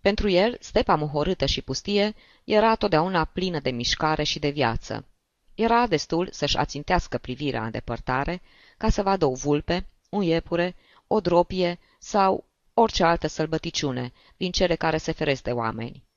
Pentru 0.00 0.28
el, 0.28 0.56
stepa 0.60 0.94
muhorâtă 0.94 1.46
și 1.46 1.62
pustie 1.62 2.14
era 2.44 2.74
totdeauna 2.74 3.24
plină 3.24 3.60
de 3.60 3.70
mișcare 3.70 4.22
și 4.22 4.38
de 4.38 4.50
viață. 4.50 5.06
Era 5.54 5.86
destul 5.86 6.28
să-și 6.32 6.56
ațintească 6.56 7.18
privirea 7.18 7.64
în 7.64 7.70
depărtare 7.70 8.42
ca 8.76 8.88
să 8.88 9.02
vadă 9.02 9.26
o 9.26 9.34
vulpe, 9.34 9.86
un 10.10 10.22
iepure, 10.22 10.76
o 11.06 11.20
dropie 11.20 11.78
sau 11.98 12.44
orice 12.74 13.04
altă 13.04 13.26
sălbăticiune 13.26 14.12
din 14.36 14.50
cele 14.50 14.74
care 14.74 14.96
se 14.96 15.12
feresc 15.12 15.42
de 15.42 15.50
oameni. 15.52 16.08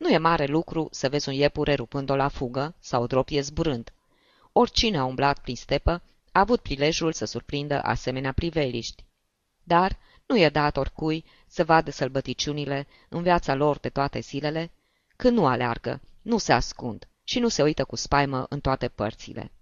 Nu 0.00 0.08
e 0.08 0.18
mare 0.18 0.46
lucru 0.46 0.88
să 0.90 1.08
vezi 1.08 1.28
un 1.28 1.34
iepure 1.34 1.74
rupând-o 1.74 2.16
la 2.16 2.28
fugă 2.28 2.74
sau 2.78 3.02
o 3.02 3.06
dropie 3.06 3.40
zburând. 3.40 3.92
Oricine 4.52 4.98
a 4.98 5.04
umblat 5.04 5.38
prin 5.38 5.56
stepă 5.56 6.02
a 6.32 6.40
avut 6.40 6.60
prilejul 6.60 7.12
să 7.12 7.24
surprindă 7.24 7.82
asemenea 7.82 8.32
priveliști. 8.32 9.04
Dar 9.62 9.98
nu 10.26 10.38
e 10.38 10.48
dat 10.48 10.76
oricui 10.76 11.24
să 11.46 11.64
vadă 11.64 11.90
sălbăticiunile 11.90 12.86
în 13.08 13.22
viața 13.22 13.54
lor 13.54 13.78
de 13.78 13.88
toate 13.88 14.20
zilele, 14.20 14.70
când 15.16 15.36
nu 15.36 15.46
aleargă, 15.46 16.00
nu 16.22 16.38
se 16.38 16.52
ascund 16.52 17.08
și 17.24 17.38
nu 17.38 17.48
se 17.48 17.62
uită 17.62 17.84
cu 17.84 17.96
spaimă 17.96 18.46
în 18.48 18.60
toate 18.60 18.88
părțile. 18.88 19.52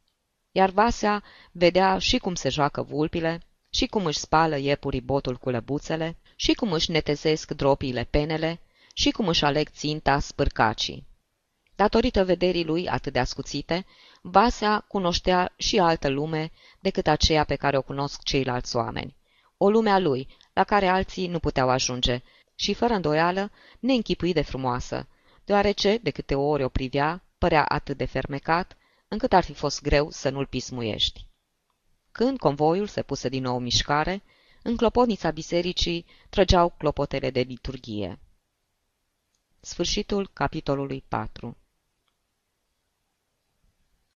Iar 0.52 0.70
Vasea 0.70 1.22
vedea 1.52 1.98
și 1.98 2.18
cum 2.18 2.34
se 2.34 2.48
joacă 2.48 2.82
vulpile, 2.82 3.40
și 3.70 3.86
cum 3.86 4.04
își 4.04 4.18
spală 4.18 4.56
iepurii 4.56 5.00
botul 5.00 5.36
cu 5.36 5.50
lăbuțele, 5.50 6.16
și 6.36 6.52
cum 6.52 6.72
își 6.72 6.90
netezesc 6.90 7.50
dropiile 7.50 8.04
penele, 8.04 8.60
și 8.98 9.10
cum 9.10 9.28
își 9.28 9.44
aleg 9.44 9.68
ținta 9.68 10.18
spârcacii. 10.18 11.06
Datorită 11.76 12.24
vederii 12.24 12.64
lui 12.64 12.88
atât 12.88 13.12
de 13.12 13.18
ascuțite, 13.18 13.86
Vasea 14.22 14.84
cunoștea 14.88 15.54
și 15.56 15.78
altă 15.78 16.08
lume 16.08 16.50
decât 16.80 17.06
aceea 17.06 17.44
pe 17.44 17.54
care 17.54 17.76
o 17.76 17.82
cunosc 17.82 18.22
ceilalți 18.22 18.76
oameni. 18.76 19.16
O 19.56 19.70
lume 19.70 19.90
a 19.90 19.98
lui, 19.98 20.28
la 20.52 20.64
care 20.64 20.86
alții 20.86 21.26
nu 21.26 21.38
puteau 21.38 21.68
ajunge, 21.68 22.22
și 22.54 22.74
fără 22.74 22.94
îndoială, 22.94 23.50
neînchipui 23.80 24.32
de 24.32 24.42
frumoasă, 24.42 25.08
deoarece, 25.44 25.98
de 26.02 26.10
câte 26.10 26.34
ori 26.34 26.62
o 26.62 26.68
privea, 26.68 27.24
părea 27.38 27.64
atât 27.64 27.96
de 27.96 28.04
fermecat, 28.04 28.76
încât 29.08 29.32
ar 29.32 29.44
fi 29.44 29.54
fost 29.54 29.82
greu 29.82 30.10
să 30.10 30.28
nu-l 30.28 30.46
pismuiești. 30.46 31.26
Când 32.12 32.38
convoiul 32.38 32.86
se 32.86 33.02
puse 33.02 33.28
din 33.28 33.42
nou 33.42 33.56
în 33.56 33.62
mișcare, 33.62 34.22
în 34.62 34.76
clopotnița 34.76 35.30
bisericii 35.30 36.06
trăgeau 36.30 36.74
clopotele 36.78 37.30
de 37.30 37.40
liturghie. 37.40 38.18
Sfârșitul 39.68 40.30
capitolului 40.32 41.04
4 41.08 41.56